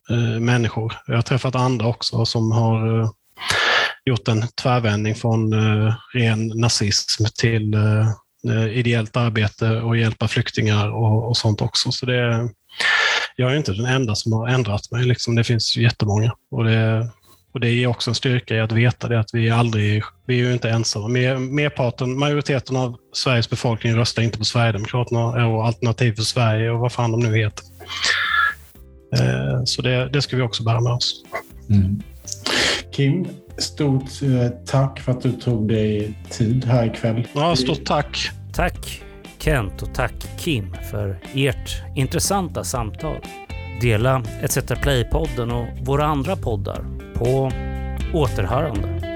[0.09, 0.93] eh, människor.
[1.07, 3.09] Jag har träffat andra också som har eh,
[4.05, 8.07] gjort en tvärvändning från eh, ren nazism till Eh,
[8.71, 11.91] ideellt arbete och hjälpa flyktingar och, och sånt också.
[11.91, 12.49] Så det,
[13.35, 15.05] jag är inte den enda som har ändrat mig.
[15.05, 15.35] Liksom.
[15.35, 16.33] Det finns jättemånga.
[16.51, 17.09] Och det,
[17.53, 20.41] och det är också en styrka i att veta det, att vi är aldrig, vi
[20.41, 21.07] är ju inte ensamma.
[21.07, 26.79] Mer, merparten, majoriteten av Sveriges befolkning röstar inte på Sverigedemokraterna och Alternativ för Sverige och
[26.79, 27.65] vad fan de nu heter.
[29.15, 31.23] Eh, så det, det ska vi också bära med oss.
[31.69, 32.01] Mm.
[32.91, 33.27] Kim,
[33.61, 37.27] stort eh, tack för att du tog dig tid här ikväll.
[37.33, 38.29] Ja, stort tack.
[38.53, 39.01] Tack
[39.39, 43.17] Kent och tack Kim för ert intressanta samtal.
[43.81, 46.85] Dela ETC Play-podden och våra andra poddar
[47.15, 47.51] på
[48.13, 49.10] återhörande.